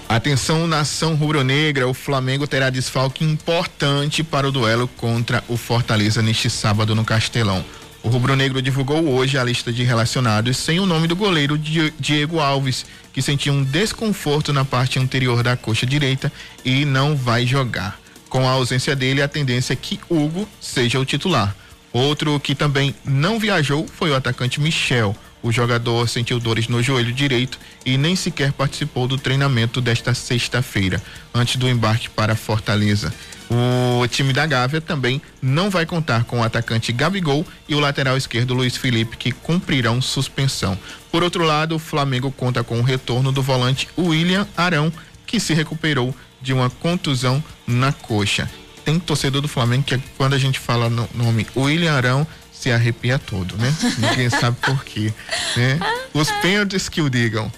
[0.09, 6.49] Atenção, nação rubro-negra, o Flamengo terá desfalque importante para o duelo contra o Fortaleza neste
[6.49, 7.63] sábado no Castelão.
[8.07, 12.85] O rubro-negro divulgou hoje a lista de relacionados sem o nome do goleiro Diego Alves,
[13.11, 16.31] que sentiu um desconforto na parte anterior da coxa direita
[16.63, 17.99] e não vai jogar.
[18.29, 21.53] Com a ausência dele, a tendência é que Hugo seja o titular.
[21.91, 25.13] Outro que também não viajou foi o atacante Michel.
[25.41, 31.01] O jogador sentiu dores no joelho direito e nem sequer participou do treinamento desta sexta-feira,
[31.33, 33.13] antes do embarque para Fortaleza.
[33.49, 38.17] O time da Gávea também não vai contar com o atacante Gabigol e o lateral
[38.17, 40.77] esquerdo Luiz Felipe, que cumprirão suspensão.
[41.11, 44.91] Por outro lado, o Flamengo conta com o retorno do volante William Arão,
[45.25, 48.49] que se recuperou de uma contusão na coxa.
[48.83, 52.27] Tem torcedor do Flamengo que quando a gente fala no nome William Arão,
[52.59, 53.73] se arrepia todo, né?
[53.97, 55.13] Ninguém sabe por quê.
[55.55, 55.79] Né?
[56.13, 57.51] Os pênaltis que o digam.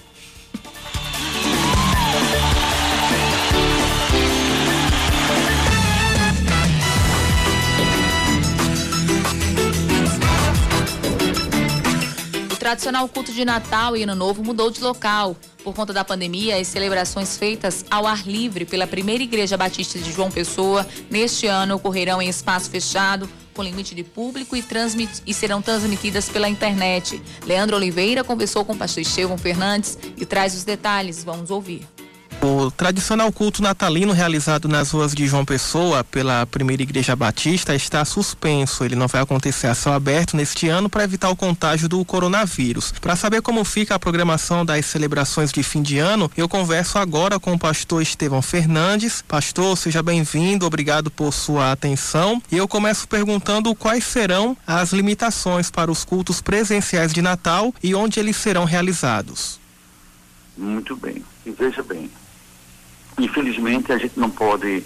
[12.70, 15.36] tradicional culto de Natal e Ano Novo mudou de local.
[15.64, 20.12] Por conta da pandemia, as celebrações feitas ao ar livre pela primeira Igreja Batista de
[20.12, 23.28] João Pessoa neste ano ocorrerão em espaço fechado,
[23.60, 27.22] com limite de público e, transmit, e serão transmitidas pela internet.
[27.46, 31.26] Leandro Oliveira conversou com o pastor Estevão Fernandes e traz os detalhes.
[31.26, 31.99] Vamos ouvir.
[32.42, 38.06] O tradicional culto natalino realizado nas ruas de João Pessoa pela Primeira Igreja Batista está
[38.06, 38.86] suspenso.
[38.86, 42.94] Ele não vai acontecer a céu aberto neste ano para evitar o contágio do coronavírus.
[42.94, 47.38] Para saber como fica a programação das celebrações de fim de ano, eu converso agora
[47.42, 49.22] com o pastor Estevão Fernandes.
[49.28, 52.42] Pastor, seja bem-vindo, obrigado por sua atenção.
[52.50, 57.94] E eu começo perguntando quais serão as limitações para os cultos presenciais de Natal e
[57.94, 59.60] onde eles serão realizados.
[60.58, 61.22] Muito bem.
[61.46, 62.10] E veja bem,
[63.26, 64.84] infelizmente a gente não pode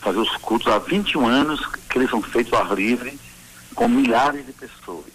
[0.00, 3.18] fazer os cultos há 21 anos que eles são feitos ao ar livre
[3.74, 5.12] com milhares de pessoas.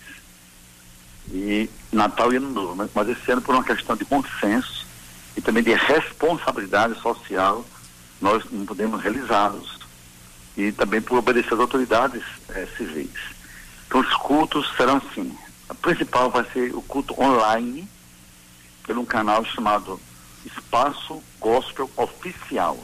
[1.32, 4.86] E Natal e Ano Novo, mas, mas esse ano por uma questão de bom senso
[5.36, 7.66] e também de responsabilidade social,
[8.22, 9.78] nós não podemos realizá-los.
[10.56, 13.12] E também por obedecer às autoridades eh, civis.
[13.86, 15.38] Então os cultos serão assim.
[15.70, 17.88] A principal vai ser o culto online,
[18.86, 20.00] pelo um canal chamado
[20.48, 22.78] Espaço Gospel Oficial.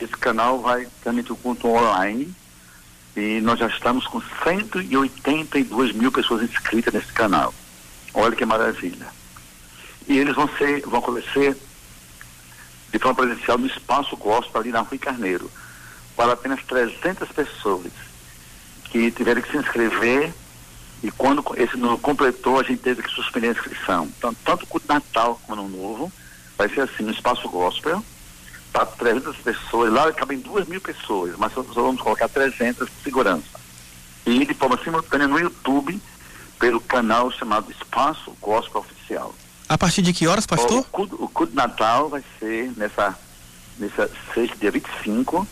[0.00, 2.34] Esse canal vai transmitir o culto online
[3.16, 7.52] e nós já estamos com 182 mil pessoas inscritas nesse canal.
[8.14, 9.06] Olha que maravilha.
[10.06, 11.56] E eles vão ser, vão acontecer
[12.92, 15.50] de forma presencial no Espaço Gospel ali na Rui Carneiro,
[16.16, 17.92] para apenas 300 pessoas
[18.84, 20.32] que tiveram que se inscrever
[21.02, 24.06] e quando esse não completou, a gente teve que suspender a inscrição.
[24.18, 26.12] Então, tanto o Natal como no Novo,
[26.58, 28.04] vai ser assim, no Espaço Gospel,
[28.72, 33.58] para 300 pessoas, lá cabem 2 mil pessoas, mas só vamos colocar 300 de segurança.
[34.26, 35.98] E de forma simultânea no YouTube,
[36.58, 39.34] pelo canal chamado Espaço Gospel Oficial.
[39.68, 40.80] A partir de que horas, pastor?
[40.80, 43.16] O culto, o culto Natal vai ser nessa,
[43.78, 45.46] nessa sexta, dia 25,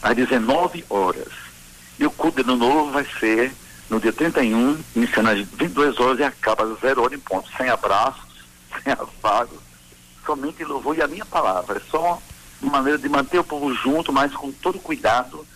[0.00, 1.32] às 19 horas.
[1.98, 3.52] E o culto de ano novo vai ser
[3.90, 7.68] no dia 31, iniciando às 22 horas e acaba às zero hora em ponto, sem
[7.68, 8.22] abraços,
[8.82, 9.58] sem afagos,
[10.24, 11.78] somente louvor e a minha palavra.
[11.78, 12.20] É só
[12.60, 15.46] uma maneira de manter o povo junto, mas com todo cuidado,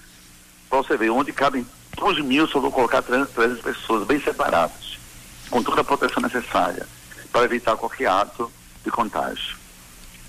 [0.69, 1.67] para você ver, onde cabem
[1.97, 4.99] 12 mil, só vou colocar 300, 300 pessoas bem separadas,
[5.51, 6.87] com toda a proteção necessária,
[7.33, 8.51] para evitar qualquer ato
[8.85, 9.57] de contágio.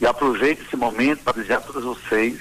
[0.02, 2.40] E aproveite esse momento para dizer a todos vocês,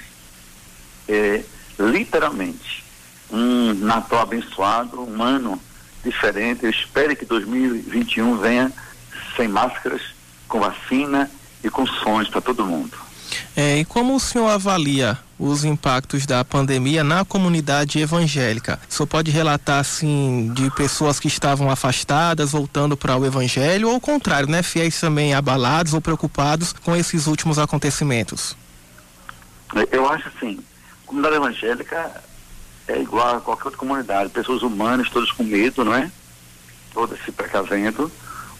[1.07, 1.43] eh,
[1.77, 2.83] literalmente,
[3.29, 5.61] um Natal abençoado, um ano
[6.03, 6.63] diferente.
[6.63, 8.71] Eu espero que 2021 venha
[9.35, 10.01] sem máscaras,
[10.47, 11.29] com vacina
[11.63, 12.97] e com sonhos para todo mundo.
[13.55, 18.79] É, e como o senhor avalia os impactos da pandemia na comunidade evangélica?
[18.89, 23.95] O senhor pode relatar, assim, de pessoas que estavam afastadas, voltando para o evangelho, ou
[23.95, 24.63] o contrário, né?
[24.63, 28.55] Fiéis também abalados ou preocupados com esses últimos acontecimentos?
[29.91, 30.59] Eu acho assim,
[31.03, 32.23] a comunidade evangélica
[32.87, 36.11] é igual a qualquer outra comunidade, pessoas humanas, todos com medo, não é?
[36.93, 38.11] Todas se precavendo.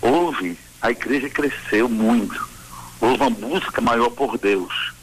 [0.02, 2.49] Houve, a igreja cresceu muito.
[3.02, 4.94] Houve uma busca maior por Deus.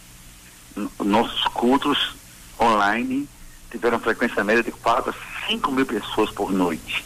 [0.99, 2.15] Nossos cultos
[2.61, 3.29] online
[3.71, 7.05] tiveram frequência média de 4 a 5 mil pessoas por noite.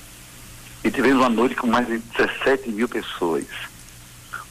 [0.82, 3.46] E tivemos uma noite com mais de 17 mil pessoas.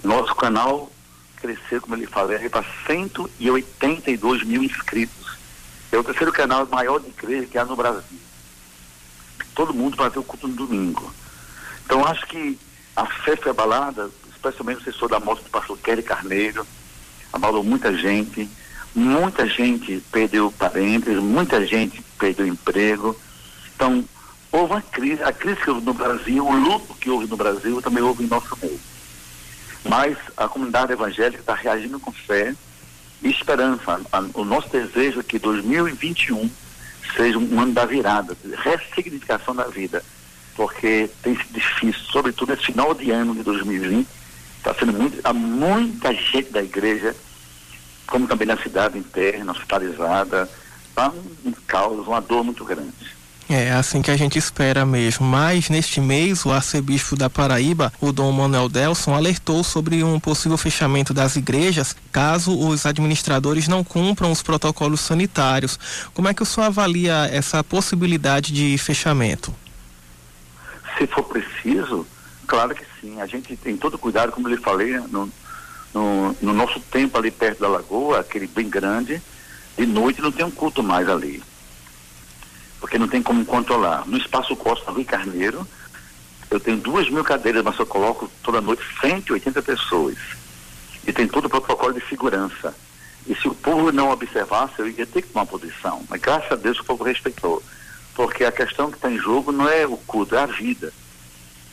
[0.04, 0.92] Nosso canal
[1.36, 5.38] cresceu, como ele falei, para 182 mil inscritos.
[5.92, 8.20] É o terceiro canal maior de igreja que há no Brasil.
[9.56, 11.12] Todo mundo vai ver o culto no domingo.
[11.84, 12.58] Então acho que
[12.96, 14.10] a fé foi abalada,
[14.40, 16.66] especialmente o assessor da morte do pastor Kelly Carneiro,
[17.32, 18.50] abalou muita gente,
[18.96, 23.16] muita gente perdeu parentes, muita gente perdeu emprego.
[23.76, 24.04] Então,
[24.52, 27.82] houve uma crise, a crise que houve no Brasil, o luto que houve no Brasil
[27.82, 28.80] também houve em nosso meio.
[29.88, 32.56] Mas a comunidade evangélica está reagindo com fé,
[33.22, 34.00] e esperança.
[34.34, 36.50] O nosso desejo é que 2021
[37.16, 40.04] seja um ano da virada, de ressignificação da vida,
[40.56, 44.08] porque tem sido difícil, sobretudo esse final de ano de 2020,
[44.60, 47.16] está sendo muito, há muita gente da igreja,
[48.06, 50.50] como também na cidade interna, hospitalizada,
[50.90, 53.20] está um, um caos, uma dor muito grande.
[53.52, 55.26] É assim que a gente espera mesmo.
[55.26, 60.56] Mas neste mês, o arcebispo da Paraíba, o Dom Manuel Delson, alertou sobre um possível
[60.56, 65.80] fechamento das igrejas caso os administradores não cumpram os protocolos sanitários.
[66.14, 69.52] Como é que o senhor avalia essa possibilidade de fechamento?
[70.96, 72.06] Se for preciso,
[72.50, 73.22] claro que sim.
[73.22, 75.32] A gente tem todo cuidado, como eu lhe falei, no,
[75.94, 79.22] no, no nosso tempo ali perto da lagoa, aquele bem grande,
[79.78, 81.42] de noite não tem um culto mais ali
[82.80, 84.08] porque não tem como controlar.
[84.08, 85.68] No Espaço Costa Rui Carneiro,
[86.50, 90.18] eu tenho duas mil cadeiras, mas eu coloco toda noite 180 pessoas.
[91.06, 92.74] E tem todo o protocolo de segurança.
[93.28, 96.04] E se o povo não observasse, eu ia ter que tomar posição.
[96.10, 97.62] Mas graças a Deus o povo respeitou.
[98.16, 100.92] Porque a questão que está em jogo não é o culto, é a vida.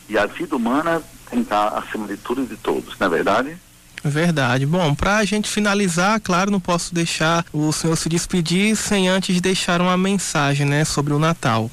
[0.09, 3.09] E a vida humana tem que estar acima de tudo e de todos, não é
[3.09, 3.57] verdade?
[4.03, 4.65] Verdade.
[4.65, 9.41] Bom, para a gente finalizar, claro, não posso deixar o senhor se despedir sem antes
[9.41, 11.69] deixar uma mensagem, né, sobre o Natal.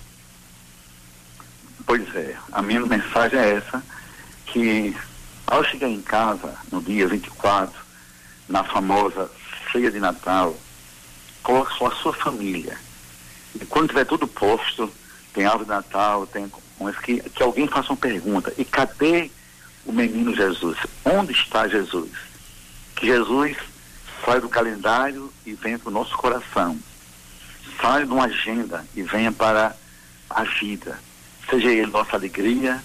[1.86, 3.82] Pois é, a minha mensagem é essa,
[4.46, 4.96] que
[5.46, 7.72] ao chegar em casa no dia 24,
[8.48, 9.30] na famosa
[9.70, 10.56] ceia de Natal,
[11.42, 12.76] coloque só a sua família.
[13.54, 14.90] E quando tiver tudo posto,
[15.32, 16.50] tem árvore de Natal, tem
[17.02, 19.30] que, que alguém faça uma pergunta, e cadê
[19.84, 20.78] o menino Jesus.
[21.04, 22.10] Onde está Jesus?
[22.96, 23.56] Que Jesus
[24.24, 26.78] saia do calendário e venha para o nosso coração.
[27.80, 29.76] Saia de uma agenda e venha para
[30.30, 30.98] a vida.
[31.48, 32.82] Seja ele nossa alegria,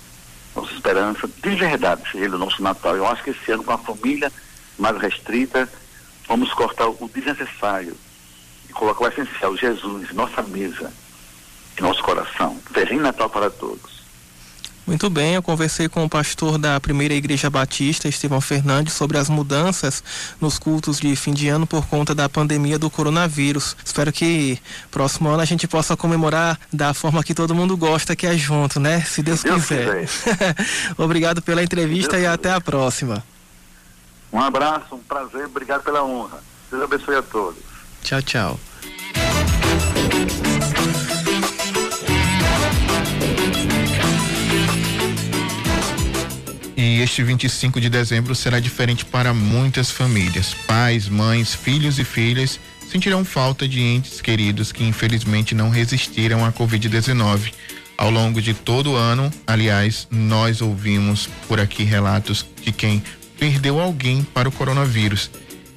[0.56, 2.96] nossa esperança, de verdade, seja ele o nosso Natal.
[2.96, 4.32] Eu acho que esse ano, com a família
[4.78, 5.70] mais restrita,
[6.28, 7.96] vamos cortar o desnecessário
[8.70, 10.92] e colocar o essencial, Jesus, nossa mesa,
[11.80, 12.58] em nosso coração.
[12.72, 14.00] Feliz Natal para todos.
[14.90, 19.30] Muito bem, eu conversei com o pastor da Primeira Igreja Batista, Estevão Fernandes, sobre as
[19.30, 20.04] mudanças
[20.42, 23.78] nos cultos de fim de ano por conta da pandemia do coronavírus.
[23.86, 24.58] Espero que
[24.90, 28.80] próximo ano a gente possa comemorar da forma que todo mundo gosta, que é junto,
[28.80, 29.02] né?
[29.02, 30.08] Se Deus, Deus quiser.
[30.08, 30.56] quiser.
[30.98, 33.24] Obrigado pela entrevista Deus e até a próxima.
[34.34, 36.40] Um abraço, um prazer, obrigado pela honra.
[36.72, 37.60] Deus abençoe a todos.
[38.02, 38.60] Tchau, tchau.
[46.90, 50.56] E este 25 de dezembro será diferente para muitas famílias.
[50.66, 52.60] Pais, mães, filhos e filhas
[52.90, 57.54] sentirão falta de entes queridos que infelizmente não resistiram à Covid-19.
[57.96, 63.04] Ao longo de todo o ano, aliás, nós ouvimos por aqui relatos de quem
[63.38, 65.30] perdeu alguém para o coronavírus.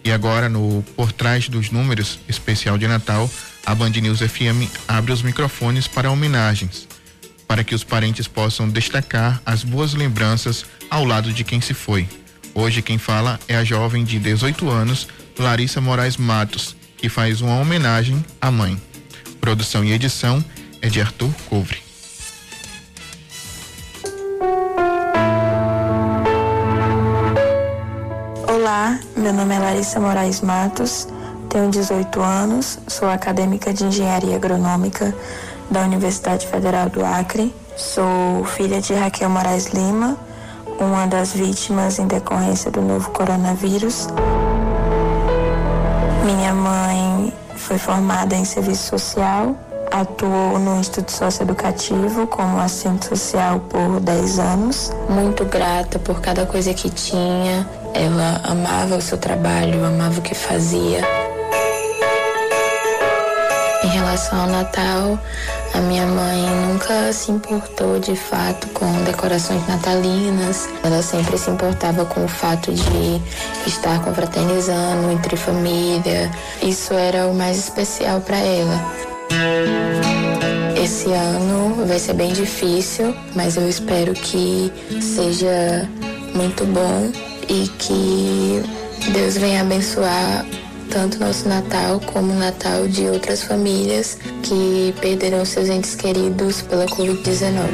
[0.02, 3.30] E agora, no Por Trás dos Números, especial de Natal,
[3.66, 6.88] a Band News FM abre os microfones para homenagens
[7.52, 12.06] para que os parentes possam destacar as boas lembranças ao lado de quem se foi.
[12.54, 17.58] Hoje quem fala é a jovem de 18 anos, Larissa Moraes Matos, que faz uma
[17.58, 18.78] homenagem à mãe.
[19.40, 20.44] Produção e edição
[20.82, 21.82] é de Arthur Couvre.
[28.46, 31.08] Olá, meu nome é Larissa Moraes Matos,
[31.48, 35.16] tenho 18 anos, sou acadêmica de Engenharia Agronômica
[35.70, 37.50] da Universidade Federal do Acre.
[37.78, 40.18] Sou filha de Raquel Moraes Lima,
[40.82, 44.08] uma das vítimas em decorrência do novo coronavírus.
[46.24, 49.56] Minha mãe foi formada em serviço social,
[49.90, 54.92] atuou no Instituto Socioeducativo como assistente social por 10 anos.
[55.08, 57.68] Muito grata por cada coisa que tinha.
[57.94, 61.21] Ela amava o seu trabalho, amava o que fazia.
[63.84, 65.18] Em relação ao Natal,
[65.74, 70.68] a minha mãe nunca se importou de fato com decorações natalinas.
[70.84, 73.20] Ela sempre se importava com o fato de
[73.66, 76.30] estar confraternizando entre família.
[76.62, 78.80] Isso era o mais especial para ela.
[80.80, 85.88] Esse ano vai ser bem difícil, mas eu espero que seja
[86.34, 87.10] muito bom
[87.48, 88.62] e que
[89.12, 90.44] Deus venha abençoar
[90.92, 96.84] tanto nosso Natal como o Natal de outras famílias que perderam seus entes queridos pela
[96.84, 97.66] Covid-19.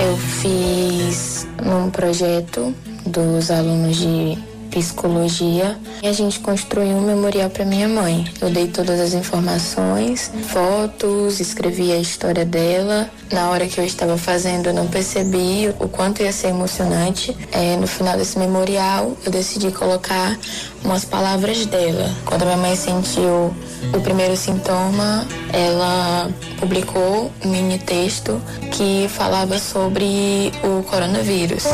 [0.00, 2.72] Eu fiz um projeto
[3.04, 4.38] dos alunos de
[4.74, 8.26] psicologia e a gente construiu um memorial para minha mãe.
[8.40, 13.08] Eu dei todas as informações, fotos, escrevi a história dela.
[13.30, 17.36] Na hora que eu estava fazendo, eu não percebi o quanto ia ser emocionante.
[17.52, 20.36] É, no final desse memorial, eu decidi colocar
[20.84, 22.10] umas palavras dela.
[22.24, 23.54] Quando a minha mãe sentiu
[23.94, 31.64] o primeiro sintoma, ela publicou um mini texto que falava sobre o coronavírus.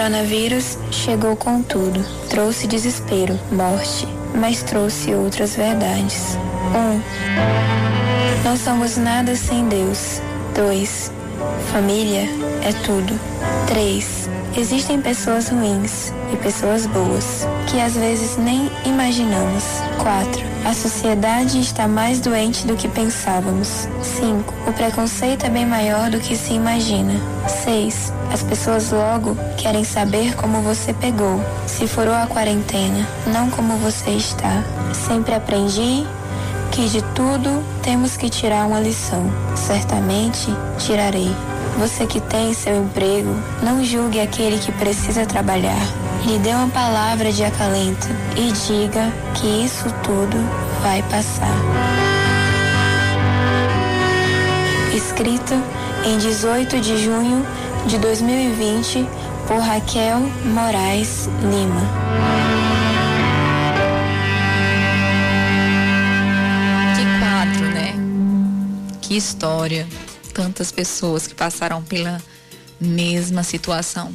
[0.00, 2.02] Coronavírus chegou com tudo.
[2.30, 6.38] Trouxe desespero, morte, mas trouxe outras verdades.
[6.74, 6.78] 1.
[6.78, 7.02] Um,
[8.42, 10.22] não somos nada sem Deus.
[10.54, 11.12] 2.
[11.70, 12.22] Família
[12.62, 13.12] é tudo.
[13.66, 14.29] 3.
[14.56, 19.64] Existem pessoas ruins e pessoas boas, que às vezes nem imaginamos.
[20.02, 20.42] 4.
[20.64, 23.88] A sociedade está mais doente do que pensávamos.
[24.02, 24.54] 5.
[24.68, 27.14] O preconceito é bem maior do que se imagina.
[27.64, 28.12] 6.
[28.32, 34.10] As pessoas logo querem saber como você pegou, se furou a quarentena, não como você
[34.10, 34.64] está.
[34.92, 36.04] Sempre aprendi
[36.72, 39.30] que de tudo temos que tirar uma lição.
[39.56, 40.48] Certamente
[40.78, 41.30] tirarei.
[41.78, 45.80] Você que tem seu emprego, não julgue aquele que precisa trabalhar.
[46.26, 50.36] Lhe dê uma palavra de acalento e diga que isso tudo
[50.82, 51.56] vai passar.
[54.94, 55.54] Escrito
[56.04, 57.46] em 18 de junho
[57.86, 59.06] de 2020
[59.46, 61.80] por Raquel Moraes Lima.
[66.96, 67.94] Que né?
[69.00, 69.86] Que história
[70.30, 72.22] tantas pessoas que passaram pela
[72.80, 74.14] mesma situação.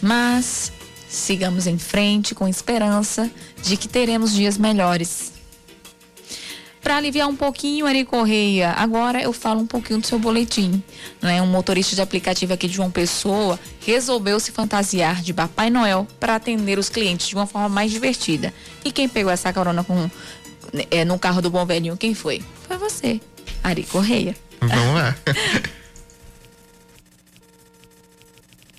[0.00, 0.72] Mas
[1.08, 3.30] sigamos em frente com esperança
[3.62, 5.32] de que teremos dias melhores.
[6.84, 10.82] Para aliviar um pouquinho, Ari Correia, agora eu falo um pouquinho do seu boletim.
[11.22, 11.40] Né?
[11.40, 16.34] Um motorista de aplicativo aqui de João Pessoa resolveu se fantasiar de Papai Noel para
[16.34, 18.52] atender os clientes de uma forma mais divertida.
[18.84, 20.10] E quem pegou essa carona com,
[20.90, 22.44] é, no carro do bom velhinho, quem foi?
[22.68, 23.18] Foi você,
[23.62, 24.36] Ari Correia.
[24.68, 25.16] Vamos lá.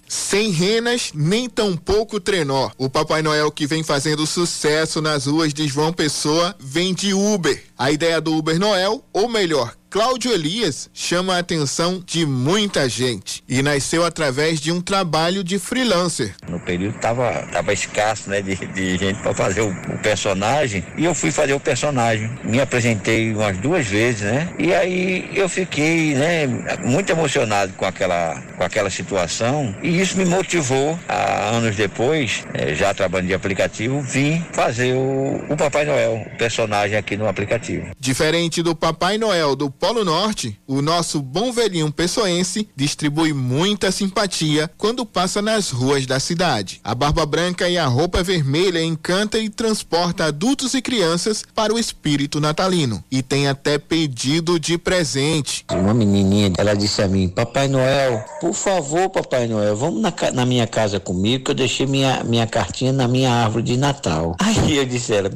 [0.08, 2.70] Sem renas, nem tampouco trenó.
[2.78, 7.62] O Papai Noel que vem fazendo sucesso nas ruas de João Pessoa vem de Uber.
[7.78, 13.42] A ideia do Uber Noel, ou melhor, Cláudio Elias chama a atenção de muita gente
[13.48, 16.36] e nasceu através de um trabalho de freelancer.
[16.50, 21.06] No período tava, tava escasso, né, de, de gente para fazer o, o, personagem e
[21.06, 22.30] eu fui fazer o personagem.
[22.44, 24.54] Me apresentei umas duas vezes, né?
[24.60, 26.46] E aí eu fiquei, né,
[26.84, 32.76] muito emocionado com aquela, com aquela situação e isso me motivou a anos depois, eh,
[32.76, 37.92] já trabalhando de aplicativo, vim fazer o, o Papai Noel, o personagem aqui no aplicativo.
[37.98, 44.68] Diferente do Papai Noel do Polo Norte, o nosso bom velhinho pessoense distribui muita simpatia
[44.80, 46.82] quando passa nas ruas da cidade.
[46.84, 51.78] A barba branca e a roupa vermelha encanta e transporta adultos e crianças para o
[51.78, 53.04] espírito natalino.
[53.12, 55.64] E tem até pedido de presente.
[55.72, 60.48] Uma menininha, ela disse a mim: Papai Noel, por favor, Papai Noel, vamos na, na
[60.48, 64.36] minha casa comigo que eu deixei minha, minha cartinha na minha árvore de Natal.
[64.42, 65.32] Aí eu disse a ela: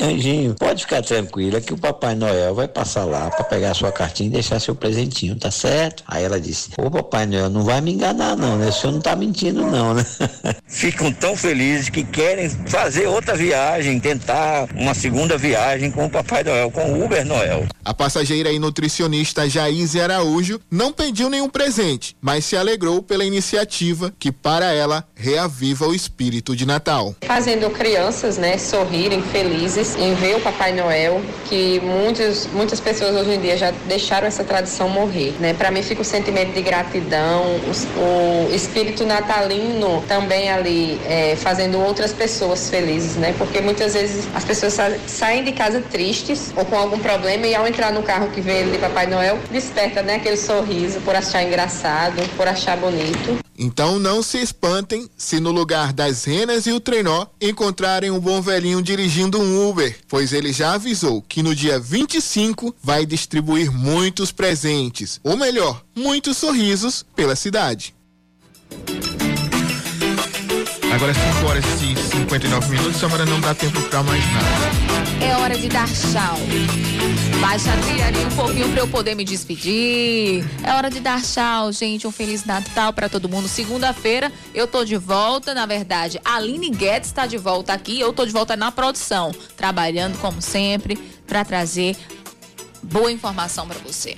[0.00, 4.28] Anjinho, pode ficar tranquila que o Papai Noel vai passar lá para pegar sua cartinha
[4.28, 6.04] e deixar seu presentinho, tá certo?
[6.06, 8.68] Aí ela disse: Ô Papai Noel, não vai me enganar, não, né?
[8.68, 10.04] O senhor não tá mentindo, não, né?
[10.68, 16.44] Ficam tão felizes que querem fazer outra viagem, tentar uma segunda viagem com o Papai
[16.44, 17.66] Noel, com o Uber Noel.
[17.84, 24.12] A passageira e nutricionista Jaíse Araújo não pediu nenhum presente, mas se alegrou pela iniciativa
[24.18, 27.14] que, para ela, reaviva o espírito de Natal.
[27.22, 33.32] Fazendo crianças, né, sorrirem felizes em ver o Papai Noel, que muitos, muitas pessoas hoje
[33.32, 35.54] em dia já deixaram essa tradição morrer, né?
[35.54, 37.44] Para mim fica o sentimento de gratidão,
[37.96, 43.34] o, espírito natalino também ali é, fazendo outras pessoas felizes, né?
[43.38, 47.54] Porque muitas vezes as pessoas sa saem de casa tristes ou com algum problema e
[47.54, 51.42] ao entrar no carro que ele de Papai Noel, desperta, né, aquele sorriso por achar
[51.42, 53.38] engraçado, por achar bonito.
[53.62, 58.40] Então não se espantem se no lugar das renas e o trenó encontrarem um bom
[58.40, 64.32] velhinho dirigindo um Uber, pois ele já avisou que no dia 25 vai distribuir muitos
[64.32, 67.94] presentes, ou melhor, muitos sorrisos pela cidade.
[70.92, 75.24] Agora 5 horas e 59 minutos, Samara não dá tempo para mais nada.
[75.24, 76.36] É hora de dar tchau.
[77.40, 80.44] Baixa a trilha ali um pouquinho para eu poder me despedir.
[80.64, 82.06] É hora de dar tchau, gente.
[82.06, 83.46] Um Feliz Natal para todo mundo.
[83.46, 85.54] Segunda-feira eu tô de volta.
[85.54, 88.00] Na verdade, a Aline Guedes está de volta aqui.
[88.00, 91.96] Eu tô de volta na produção, trabalhando como sempre para trazer
[92.82, 94.16] boa informação para você.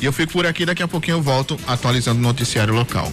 [0.00, 3.12] E eu fico por aqui, daqui a pouquinho eu volto atualizando o noticiário local.